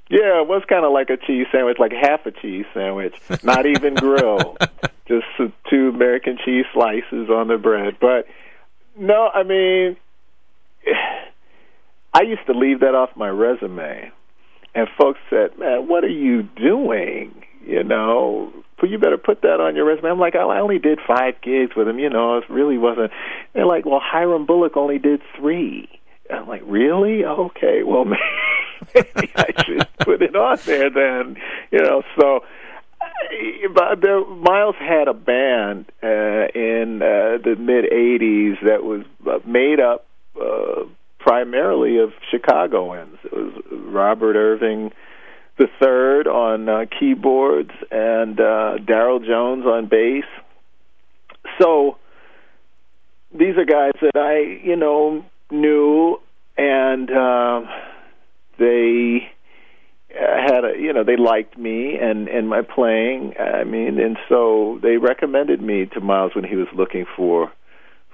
Yeah, 0.09 0.41
it 0.41 0.47
was 0.47 0.63
kind 0.67 0.85
of 0.85 0.91
like 0.91 1.09
a 1.09 1.17
cheese 1.17 1.47
sandwich, 1.51 1.79
like 1.79 1.91
half 1.91 2.25
a 2.25 2.31
cheese 2.31 2.65
sandwich, 2.73 3.15
not 3.43 3.65
even 3.65 3.95
grilled, 3.95 4.57
two 6.25 6.35
cheese 6.43 6.65
slices 6.73 7.29
on 7.29 7.47
the 7.47 7.57
bread. 7.57 7.97
But 8.01 8.25
no, 8.97 9.29
I 9.33 9.43
mean, 9.43 9.97
I 12.13 12.21
used 12.23 12.45
to 12.47 12.53
leave 12.53 12.81
that 12.81 12.95
off 12.95 13.09
my 13.15 13.29
resume, 13.29 14.11
and 14.73 14.87
folks 14.97 15.19
said, 15.29 15.57
"Man, 15.57 15.87
what 15.87 16.03
are 16.03 16.07
you 16.07 16.43
doing?" 16.43 17.43
You 17.65 17.83
know, 17.83 18.53
you 18.87 18.97
better 18.97 19.17
put 19.17 19.41
that 19.41 19.59
on 19.59 19.75
your 19.75 19.85
resume. 19.85 20.09
I'm 20.09 20.19
like, 20.19 20.35
I 20.35 20.59
only 20.59 20.79
did 20.79 20.99
five 21.07 21.35
gigs 21.41 21.75
with 21.75 21.87
him. 21.87 21.99
You 21.99 22.09
know, 22.09 22.37
it 22.37 22.49
really 22.49 22.77
wasn't. 22.77 23.11
They're 23.53 23.65
like, 23.65 23.85
well, 23.85 24.01
Hiram 24.03 24.45
Bullock 24.45 24.77
only 24.77 24.99
did 24.99 25.21
three. 25.37 25.89
I'm 26.31 26.47
like, 26.47 26.61
really? 26.65 27.23
Okay, 27.23 27.83
well, 27.83 28.05
maybe 28.95 29.31
I 29.35 29.63
should 29.63 29.87
put 29.99 30.21
it 30.21 30.35
on 30.35 30.57
there 30.65 30.89
then. 30.89 31.37
You 31.71 31.79
know, 31.79 32.03
so. 32.19 32.41
There, 34.01 34.25
Miles 34.25 34.75
had 34.79 35.07
a 35.07 35.13
band 35.13 35.85
uh, 36.01 36.47
in 36.55 37.01
uh, 37.01 37.37
the 37.43 37.55
mid 37.57 37.85
'80s 37.85 38.63
that 38.65 38.83
was 38.83 39.03
made 39.45 39.79
up 39.79 40.05
uh, 40.39 40.83
primarily 41.19 41.97
of 41.97 42.11
Chicagoans. 42.31 43.17
It 43.23 43.33
was 43.33 43.63
Robert 43.71 44.35
Irving 44.35 44.91
the 45.57 45.67
third 45.79 46.27
on 46.27 46.67
uh, 46.67 46.85
keyboards 46.99 47.71
and 47.91 48.39
uh, 48.39 48.77
Darryl 48.79 49.25
Jones 49.25 49.65
on 49.65 49.87
bass. 49.87 50.25
So 51.61 51.97
these 53.33 53.57
are 53.57 53.65
guys 53.65 53.93
that 54.01 54.15
I, 54.15 54.65
you 54.65 54.75
know, 54.75 55.23
knew, 55.51 56.19
and 56.57 57.09
uh, 57.09 57.61
they 58.59 59.31
had 60.19 60.65
a, 60.65 60.79
you 60.79 60.93
know, 60.93 61.03
they 61.03 61.17
liked 61.17 61.57
me 61.57 61.97
and 62.01 62.27
and 62.27 62.49
my 62.49 62.61
playing. 62.61 63.33
I 63.39 63.63
mean, 63.63 63.99
and 63.99 64.17
so 64.29 64.79
they 64.81 64.97
recommended 64.97 65.61
me 65.61 65.85
to 65.93 65.99
Miles 65.99 66.33
when 66.35 66.43
he 66.45 66.55
was 66.55 66.67
looking 66.75 67.05
for 67.15 67.51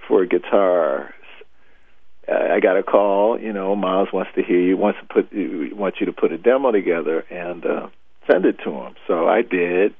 for 0.07 0.23
a 0.23 0.27
guitar 0.27 1.13
I 2.31 2.59
got 2.59 2.77
a 2.77 2.83
call. 2.83 3.39
You 3.39 3.53
know, 3.53 3.75
Miles 3.75 4.09
wants 4.13 4.31
to 4.35 4.43
hear 4.43 4.59
you. 4.59 4.77
wants 4.77 4.99
to 4.99 5.05
put 5.05 5.29
wants 5.33 5.99
you 5.99 6.05
to 6.05 6.13
put 6.13 6.31
a 6.31 6.37
demo 6.37 6.71
together 6.71 7.25
and 7.29 7.65
uh, 7.65 7.87
send 8.29 8.45
it 8.45 8.57
to 8.63 8.71
him. 8.71 8.95
So 9.07 9.27
I 9.27 9.41
did, 9.41 9.93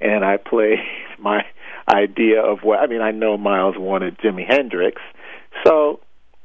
and 0.00 0.24
I 0.24 0.36
played 0.36 0.78
my 1.18 1.44
idea 1.88 2.42
of 2.42 2.60
what. 2.62 2.80
I 2.80 2.86
mean, 2.86 3.00
I 3.00 3.10
know 3.10 3.36
Miles 3.36 3.76
wanted 3.78 4.18
Jimi 4.18 4.46
Hendrix, 4.46 5.00
so 5.64 6.00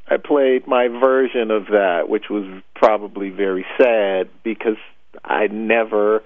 I 0.09 0.17
played 0.17 0.67
my 0.67 0.87
version 0.87 1.51
of 1.51 1.67
that, 1.67 2.09
which 2.09 2.29
was 2.29 2.45
probably 2.75 3.29
very 3.29 3.65
sad 3.77 4.29
because 4.43 4.77
I 5.23 5.47
never 5.47 6.23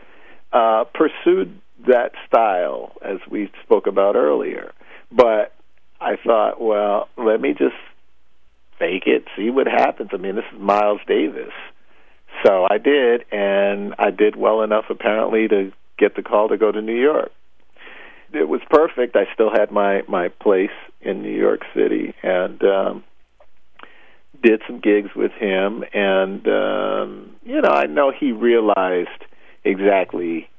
uh, 0.54 0.86
pursued 0.86 1.60
that 1.88 2.14
style 2.26 2.94
as 3.04 3.18
we 3.30 3.52
spoke 3.64 3.88
about 3.88 4.16
earlier. 4.16 4.72
But 5.12 5.54
I 6.00 6.16
thought, 6.16 6.62
well, 6.62 7.10
let 7.18 7.42
me 7.42 7.54
just 7.54 7.76
fake 8.80 9.04
it, 9.06 9.26
see 9.36 9.50
what 9.50 9.68
happens. 9.68 10.12
I 10.14 10.18
mean, 10.18 10.36
this 10.36 10.46
is 10.54 10.60
Miles 10.60 11.02
Davis. 11.06 11.54
So 12.46 12.66
I 12.70 12.78
did, 12.78 13.26
and 13.32 13.96
I 14.00 14.12
did 14.12 14.36
well 14.36 14.62
enough 14.62 14.86
apparently 14.90 15.48
to 15.50 15.72
get 15.98 16.16
the 16.16 16.24
call 16.24 16.50
to 16.50 16.58
go 16.58 16.72
to 16.72 16.82
New 16.82 17.00
York. 17.00 17.32
It 18.34 18.48
was 18.50 18.62
perfect. 18.70 19.16
I 19.16 19.32
still 19.34 19.52
had 19.52 19.72
my 19.72 20.02
my 20.08 20.30
place 20.30 20.72
in 21.02 21.22
New 21.22 21.38
York 21.38 21.62
City, 21.76 22.16
and 22.24 22.64
um, 22.64 23.04
did 24.44 24.62
some 24.68 24.80
gigs 24.80 25.10
with 25.16 25.32
him. 25.32 25.84
And 25.94 26.48
um, 26.48 27.36
you 27.44 27.62
know, 27.62 27.70
I 27.70 27.86
know 27.86 28.12
he 28.12 28.32
realized 28.32 29.10
exactly 29.64 30.50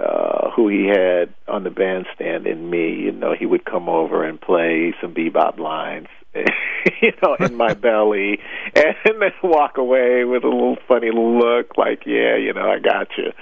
uh, 0.00 0.50
who 0.50 0.68
he 0.68 0.86
had 0.86 1.32
on 1.48 1.64
the 1.64 1.70
bandstand 1.70 2.46
in 2.46 2.68
me. 2.68 2.94
You 2.94 3.12
know, 3.12 3.34
he 3.38 3.46
would 3.46 3.64
come 3.64 3.88
over 3.88 4.24
and 4.24 4.40
play 4.40 4.94
some 5.00 5.14
bebop 5.14 5.58
lines, 5.58 6.08
you 6.34 7.12
know, 7.22 7.36
in 7.38 7.54
my 7.54 7.74
belly, 7.74 8.38
and 8.74 8.94
then 9.04 9.30
walk 9.42 9.78
away 9.78 10.24
with 10.24 10.44
a 10.44 10.48
little 10.48 10.78
funny 10.88 11.10
look, 11.12 11.76
like, 11.76 12.04
"Yeah, 12.06 12.36
you 12.36 12.52
know, 12.52 12.68
I 12.68 12.78
got 12.78 13.08
you." 13.16 13.32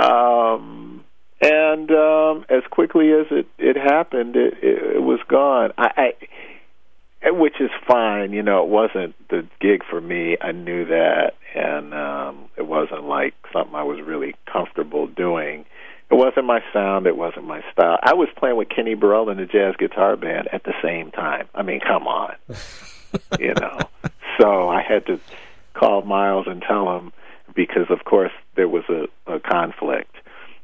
Um, 0.00 1.04
and 1.42 1.90
um, 1.90 2.44
as 2.48 2.62
quickly 2.70 3.10
as 3.10 3.26
it 3.30 3.46
it 3.58 3.76
happened, 3.76 4.36
it, 4.36 4.54
it, 4.62 4.96
it 4.96 5.02
was 5.02 5.18
gone. 5.28 5.72
I, 5.76 5.90
I, 5.96 6.12
is 7.62 7.70
fine. 7.86 8.32
You 8.32 8.42
know, 8.42 8.62
it 8.62 8.68
wasn't 8.68 9.14
the 9.28 9.46
gig 9.60 9.82
for 9.88 10.00
me. 10.00 10.36
I 10.40 10.52
knew 10.52 10.84
that, 10.86 11.34
and 11.54 11.94
um, 11.94 12.48
it 12.56 12.66
wasn't 12.66 13.04
like 13.04 13.34
something 13.52 13.74
I 13.74 13.82
was 13.82 14.00
really 14.00 14.34
comfortable 14.50 15.06
doing. 15.06 15.64
It 16.10 16.16
wasn't 16.16 16.44
my 16.44 16.60
sound. 16.74 17.06
It 17.06 17.16
wasn't 17.16 17.46
my 17.46 17.62
style. 17.72 17.98
I 18.02 18.12
was 18.12 18.28
playing 18.36 18.56
with 18.56 18.68
Kenny 18.68 18.94
Burrell 18.94 19.30
in 19.30 19.38
the 19.38 19.46
jazz 19.46 19.74
guitar 19.78 20.16
band 20.16 20.48
at 20.52 20.64
the 20.64 20.74
same 20.82 21.10
time. 21.10 21.48
I 21.54 21.62
mean, 21.62 21.80
come 21.80 22.06
on, 22.06 22.34
you 23.38 23.54
know. 23.54 23.78
So 24.38 24.68
I 24.68 24.82
had 24.82 25.06
to 25.06 25.18
call 25.72 26.02
Miles 26.02 26.46
and 26.46 26.60
tell 26.60 26.98
him 26.98 27.12
because, 27.54 27.86
of 27.88 28.04
course, 28.04 28.32
there 28.56 28.68
was 28.68 28.84
a, 28.90 29.06
a 29.32 29.40
conflict, 29.40 30.14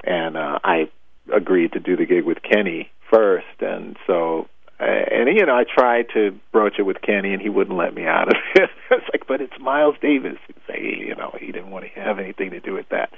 and 0.05 0.37
uh, 0.37 0.59
I 0.65 0.91
agreed 1.33 1.73
to 1.73 1.81
do 1.81 1.97
the 1.97 2.05
gig 2.05 2.25
with 2.25 2.43
Kenny 2.43 2.91
first, 3.11 3.47
and 3.61 3.97
so. 4.07 4.49
Uh, 4.81 4.85
and 4.85 5.37
you 5.37 5.45
know, 5.45 5.57
I 5.57 5.65
tried 5.65 6.07
to 6.15 6.39
broach 6.53 6.75
it 6.79 6.83
with 6.83 7.03
Kenny, 7.03 7.33
and 7.33 7.43
he 7.43 7.49
wouldn't 7.49 7.77
let 7.77 7.95
me 7.95 8.07
out 8.07 8.29
of 8.29 8.35
it. 8.55 8.71
it's 8.91 9.07
like, 9.13 9.27
but 9.27 9.41
it's 9.41 9.59
Miles 9.61 9.97
Davis. 10.01 10.39
He'd 10.47 10.57
say, 10.69 10.81
you 10.81 11.15
know, 11.17 11.35
he 11.39 11.47
didn't 11.47 11.71
want 11.71 11.85
to 11.85 12.01
have 12.01 12.19
anything 12.19 12.51
to 12.51 12.61
do 12.61 12.75
with 12.75 12.89
that. 12.91 13.11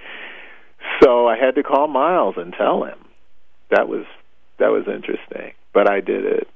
So 1.03 1.29
I 1.29 1.37
had 1.37 1.55
to 1.57 1.63
call 1.63 1.89
Miles 1.89 2.35
and 2.37 2.55
tell 2.55 2.85
him. 2.85 2.99
That 3.71 3.89
was 3.89 4.07
that 4.59 4.69
was 4.69 4.85
interesting, 4.87 5.53
but 5.73 5.89
I 5.91 6.01
did 6.01 6.25
it 6.25 6.49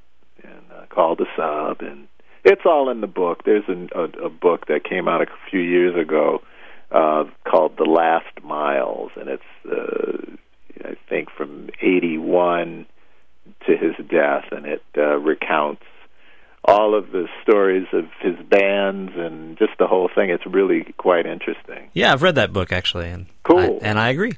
and 0.43 0.63
uh, 0.73 0.87
called 0.87 1.19
the 1.19 1.27
sub, 1.37 1.81
and 1.81 2.09
it's 2.45 2.63
all 2.65 2.91
in 2.91 3.01
the 3.01 3.07
book. 3.07 3.45
There's 3.45 3.65
an, 3.69 3.89
a, 3.95 4.27
a 4.27 4.31
book 4.31 4.67
that 4.67 4.85
came 4.85 5.09
out 5.09 5.23
a 5.23 5.27
few 5.51 5.61
years 5.61 5.95
ago 5.97 6.43
uh, 6.91 7.25
called 7.49 7.77
The 7.79 7.85
Last 7.85 8.43
Miles, 8.43 9.13
and 9.17 9.29
it's 9.29 9.43
uh, 9.71 10.89
I 10.89 10.97
think 11.09 11.31
from 11.31 11.71
'81 11.81 12.87
to 13.67 13.77
his 13.77 13.95
death, 14.09 14.45
and 14.53 14.67
it 14.67 14.83
uh, 14.97 15.17
recounts 15.17 15.83
all 16.65 16.95
of 16.95 17.13
the 17.13 17.29
stories 17.43 17.87
of 17.93 18.07
his 18.21 18.37
bands 18.49 19.13
and 19.17 19.59
just 19.59 19.73
the 19.79 19.87
whole 19.87 20.09
thing. 20.15 20.31
It's 20.31 20.47
really 20.47 20.95
quite 20.97 21.27
interesting. 21.27 21.91
Yeah, 21.93 22.13
I've 22.13 22.23
read 22.23 22.37
that 22.37 22.53
book 22.53 22.73
actually, 22.73 23.11
and 23.11 23.27
cool, 23.43 23.59
I, 23.59 23.87
and 23.87 23.99
I 23.99 24.09
agree. 24.09 24.35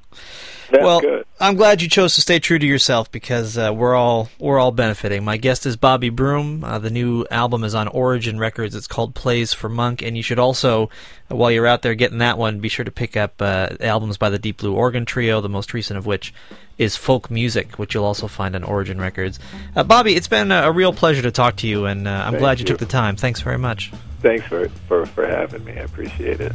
That's 0.76 0.84
well, 0.84 1.00
good. 1.00 1.26
I'm 1.40 1.56
glad 1.56 1.82
you 1.82 1.88
chose 1.88 2.14
to 2.14 2.20
stay 2.20 2.38
true 2.38 2.58
to 2.58 2.66
yourself 2.66 3.10
because 3.10 3.58
uh, 3.58 3.72
we're 3.74 3.94
all 3.94 4.28
we're 4.38 4.58
all 4.58 4.72
benefiting. 4.72 5.24
My 5.24 5.36
guest 5.36 5.66
is 5.66 5.76
Bobby 5.76 6.08
Broom. 6.10 6.64
Uh, 6.64 6.78
the 6.78 6.90
new 6.90 7.26
album 7.30 7.64
is 7.64 7.74
on 7.74 7.88
Origin 7.88 8.38
Records. 8.38 8.74
It's 8.74 8.86
called 8.86 9.14
Plays 9.14 9.52
for 9.52 9.68
Monk, 9.68 10.02
and 10.02 10.16
you 10.16 10.22
should 10.22 10.38
also, 10.38 10.90
while 11.28 11.50
you're 11.50 11.66
out 11.66 11.82
there 11.82 11.94
getting 11.94 12.18
that 12.18 12.38
one, 12.38 12.60
be 12.60 12.68
sure 12.68 12.84
to 12.84 12.90
pick 12.90 13.16
up 13.16 13.40
uh, 13.40 13.70
albums 13.80 14.16
by 14.16 14.30
the 14.30 14.38
Deep 14.38 14.58
Blue 14.58 14.74
Organ 14.74 15.04
Trio. 15.04 15.40
The 15.40 15.48
most 15.48 15.74
recent 15.74 15.98
of 15.98 16.06
which 16.06 16.32
is 16.78 16.96
Folk 16.96 17.30
Music, 17.30 17.78
which 17.78 17.94
you'll 17.94 18.04
also 18.04 18.28
find 18.28 18.54
on 18.54 18.62
Origin 18.62 19.00
Records. 19.00 19.38
Uh, 19.74 19.82
Bobby, 19.82 20.14
it's 20.14 20.28
been 20.28 20.52
a, 20.52 20.62
a, 20.62 20.72
real 20.72 20.92
pleasure 20.92 21.22
to 21.22 21.30
talk 21.30 21.56
to 21.56 21.66
you, 21.66 21.86
and 21.86 22.06
uh, 22.06 22.10
I'm 22.10 22.32
Thank 22.32 22.40
glad 22.40 22.58
you, 22.58 22.64
you 22.64 22.66
took 22.66 22.78
the 22.78 22.86
time. 22.86 23.16
Thanks 23.16 23.40
very 23.40 23.58
much. 23.58 23.92
Thanks 24.20 24.46
for, 24.46 24.68
for, 24.88 25.06
for 25.06 25.26
having 25.26 25.64
me. 25.64 25.72
I 25.72 25.84
appreciate 25.84 26.40
it. 26.40 26.52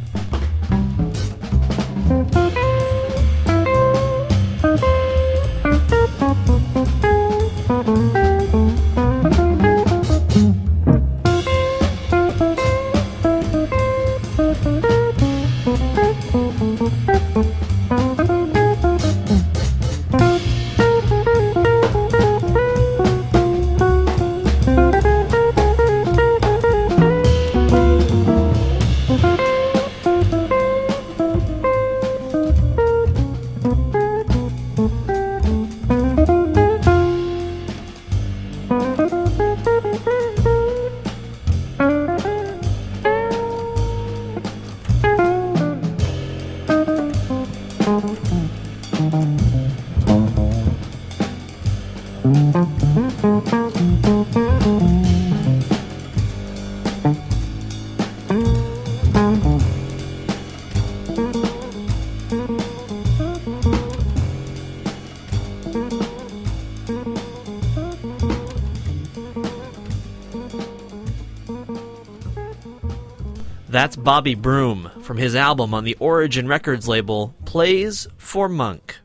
That's 73.82 73.96
Bobby 73.96 74.36
Broom 74.36 74.92
from 75.02 75.16
his 75.16 75.34
album 75.34 75.74
on 75.74 75.82
the 75.82 75.96
Origin 75.98 76.46
Records 76.46 76.86
label, 76.86 77.34
Plays 77.44 78.06
for 78.16 78.48
Monk. 78.48 79.00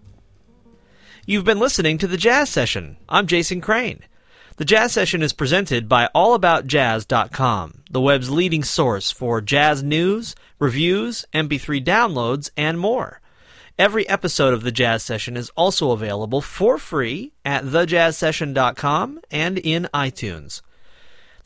You've 1.25 1.45
been 1.45 1.57
listening 1.57 1.97
to 1.97 2.05
the 2.05 2.15
Jazz 2.15 2.51
Session. 2.51 2.97
I'm 3.09 3.25
Jason 3.25 3.59
Crane. 3.59 4.03
The 4.57 4.65
Jazz 4.65 4.93
Session 4.93 5.23
is 5.23 5.33
presented 5.33 5.89
by 5.89 6.09
AllAboutJazz.com, 6.13 7.85
the 7.89 7.99
web's 7.99 8.29
leading 8.29 8.63
source 8.63 9.09
for 9.09 9.41
jazz 9.41 9.81
news, 9.81 10.35
reviews, 10.59 11.25
MP3 11.33 11.83
downloads, 11.83 12.51
and 12.55 12.79
more. 12.79 13.19
Every 13.79 14.07
episode 14.07 14.53
of 14.53 14.61
the 14.61 14.71
Jazz 14.71 15.01
Session 15.01 15.35
is 15.37 15.49
also 15.57 15.89
available 15.89 16.39
for 16.39 16.77
free 16.77 17.33
at 17.43 17.63
thejazzsession.com 17.63 19.21
and 19.31 19.57
in 19.57 19.87
iTunes. 19.91 20.61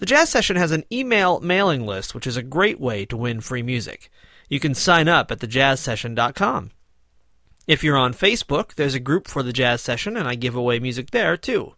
The 0.02 0.08
Jazz 0.08 0.32
Session 0.32 0.56
has 0.56 0.72
an 0.72 0.84
email 0.92 1.40
mailing 1.42 1.86
list, 1.86 2.16
which 2.16 2.26
is 2.26 2.36
a 2.36 2.42
great 2.42 2.80
way 2.80 3.06
to 3.06 3.16
win 3.16 3.40
free 3.40 3.62
music. 3.62 4.10
You 4.50 4.60
can 4.60 4.74
sign 4.74 5.08
up 5.08 5.30
at 5.30 5.38
thejazzsession.com. 5.38 6.72
If 7.68 7.84
you're 7.84 7.98
on 7.98 8.16
Facebook, 8.16 8.74
there's 8.74 8.96
a 8.96 9.00
group 9.00 9.28
for 9.28 9.44
the 9.44 9.54
Jazz 9.54 9.84
Session, 9.84 10.18
and 10.18 10.28
I 10.28 10.34
give 10.34 10.56
away 10.56 10.80
music 10.80 11.12
there 11.12 11.38
too. 11.38 11.76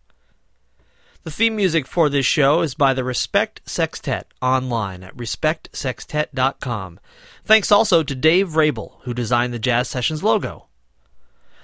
The 1.23 1.31
theme 1.31 1.57
music 1.57 1.85
for 1.85 2.07
this 2.07 2.25
show 2.25 2.61
is 2.61 2.75
by 2.75 2.93
the 2.93 3.03
Respect 3.03 3.59
Sextet 3.65 4.33
online 4.41 5.03
at 5.03 5.17
respectsextet.com. 5.17 7.01
Thanks 7.43 7.73
also 7.73 8.03
to 8.03 8.15
Dave 8.15 8.55
Rabel, 8.55 9.01
who 9.03 9.13
designed 9.13 9.53
the 9.53 9.59
Jazz 9.59 9.89
Sessions 9.89 10.23
logo. 10.23 10.67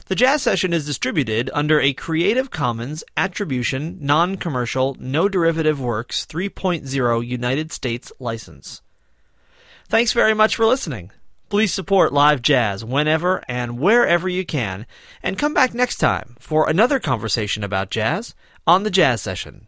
The 0.10 0.16
Jazz 0.16 0.42
Session 0.42 0.74
is 0.74 0.88
distributed 0.88 1.52
under 1.54 1.80
a 1.80 1.94
Creative 1.94 2.50
Commons 2.50 3.04
Attribution, 3.16 4.00
Non 4.02 4.38
Commercial, 4.38 4.98
No 5.00 5.30
Derivative 5.30 5.80
Works 5.80 6.26
3.0 6.26 7.28
United 7.28 7.72
States 7.72 8.12
license. 8.18 8.82
Thanks 9.88 10.12
very 10.12 10.34
much 10.34 10.56
for 10.56 10.66
listening. 10.66 11.12
Please 11.50 11.72
support 11.72 12.12
live 12.12 12.42
jazz 12.42 12.84
whenever 12.84 13.44
and 13.48 13.78
wherever 13.78 14.28
you 14.28 14.48
can, 14.48 14.88
and 15.22 15.38
come 15.38 15.54
back 15.54 15.76
next 15.76 15.98
time 15.98 16.36
for 16.40 16.68
another 16.68 17.00
conversation 17.00 17.64
about 17.64 17.92
jazz 17.92 18.34
on 18.66 18.82
the 18.82 18.90
Jazz 18.90 19.22
Session. 19.22 19.68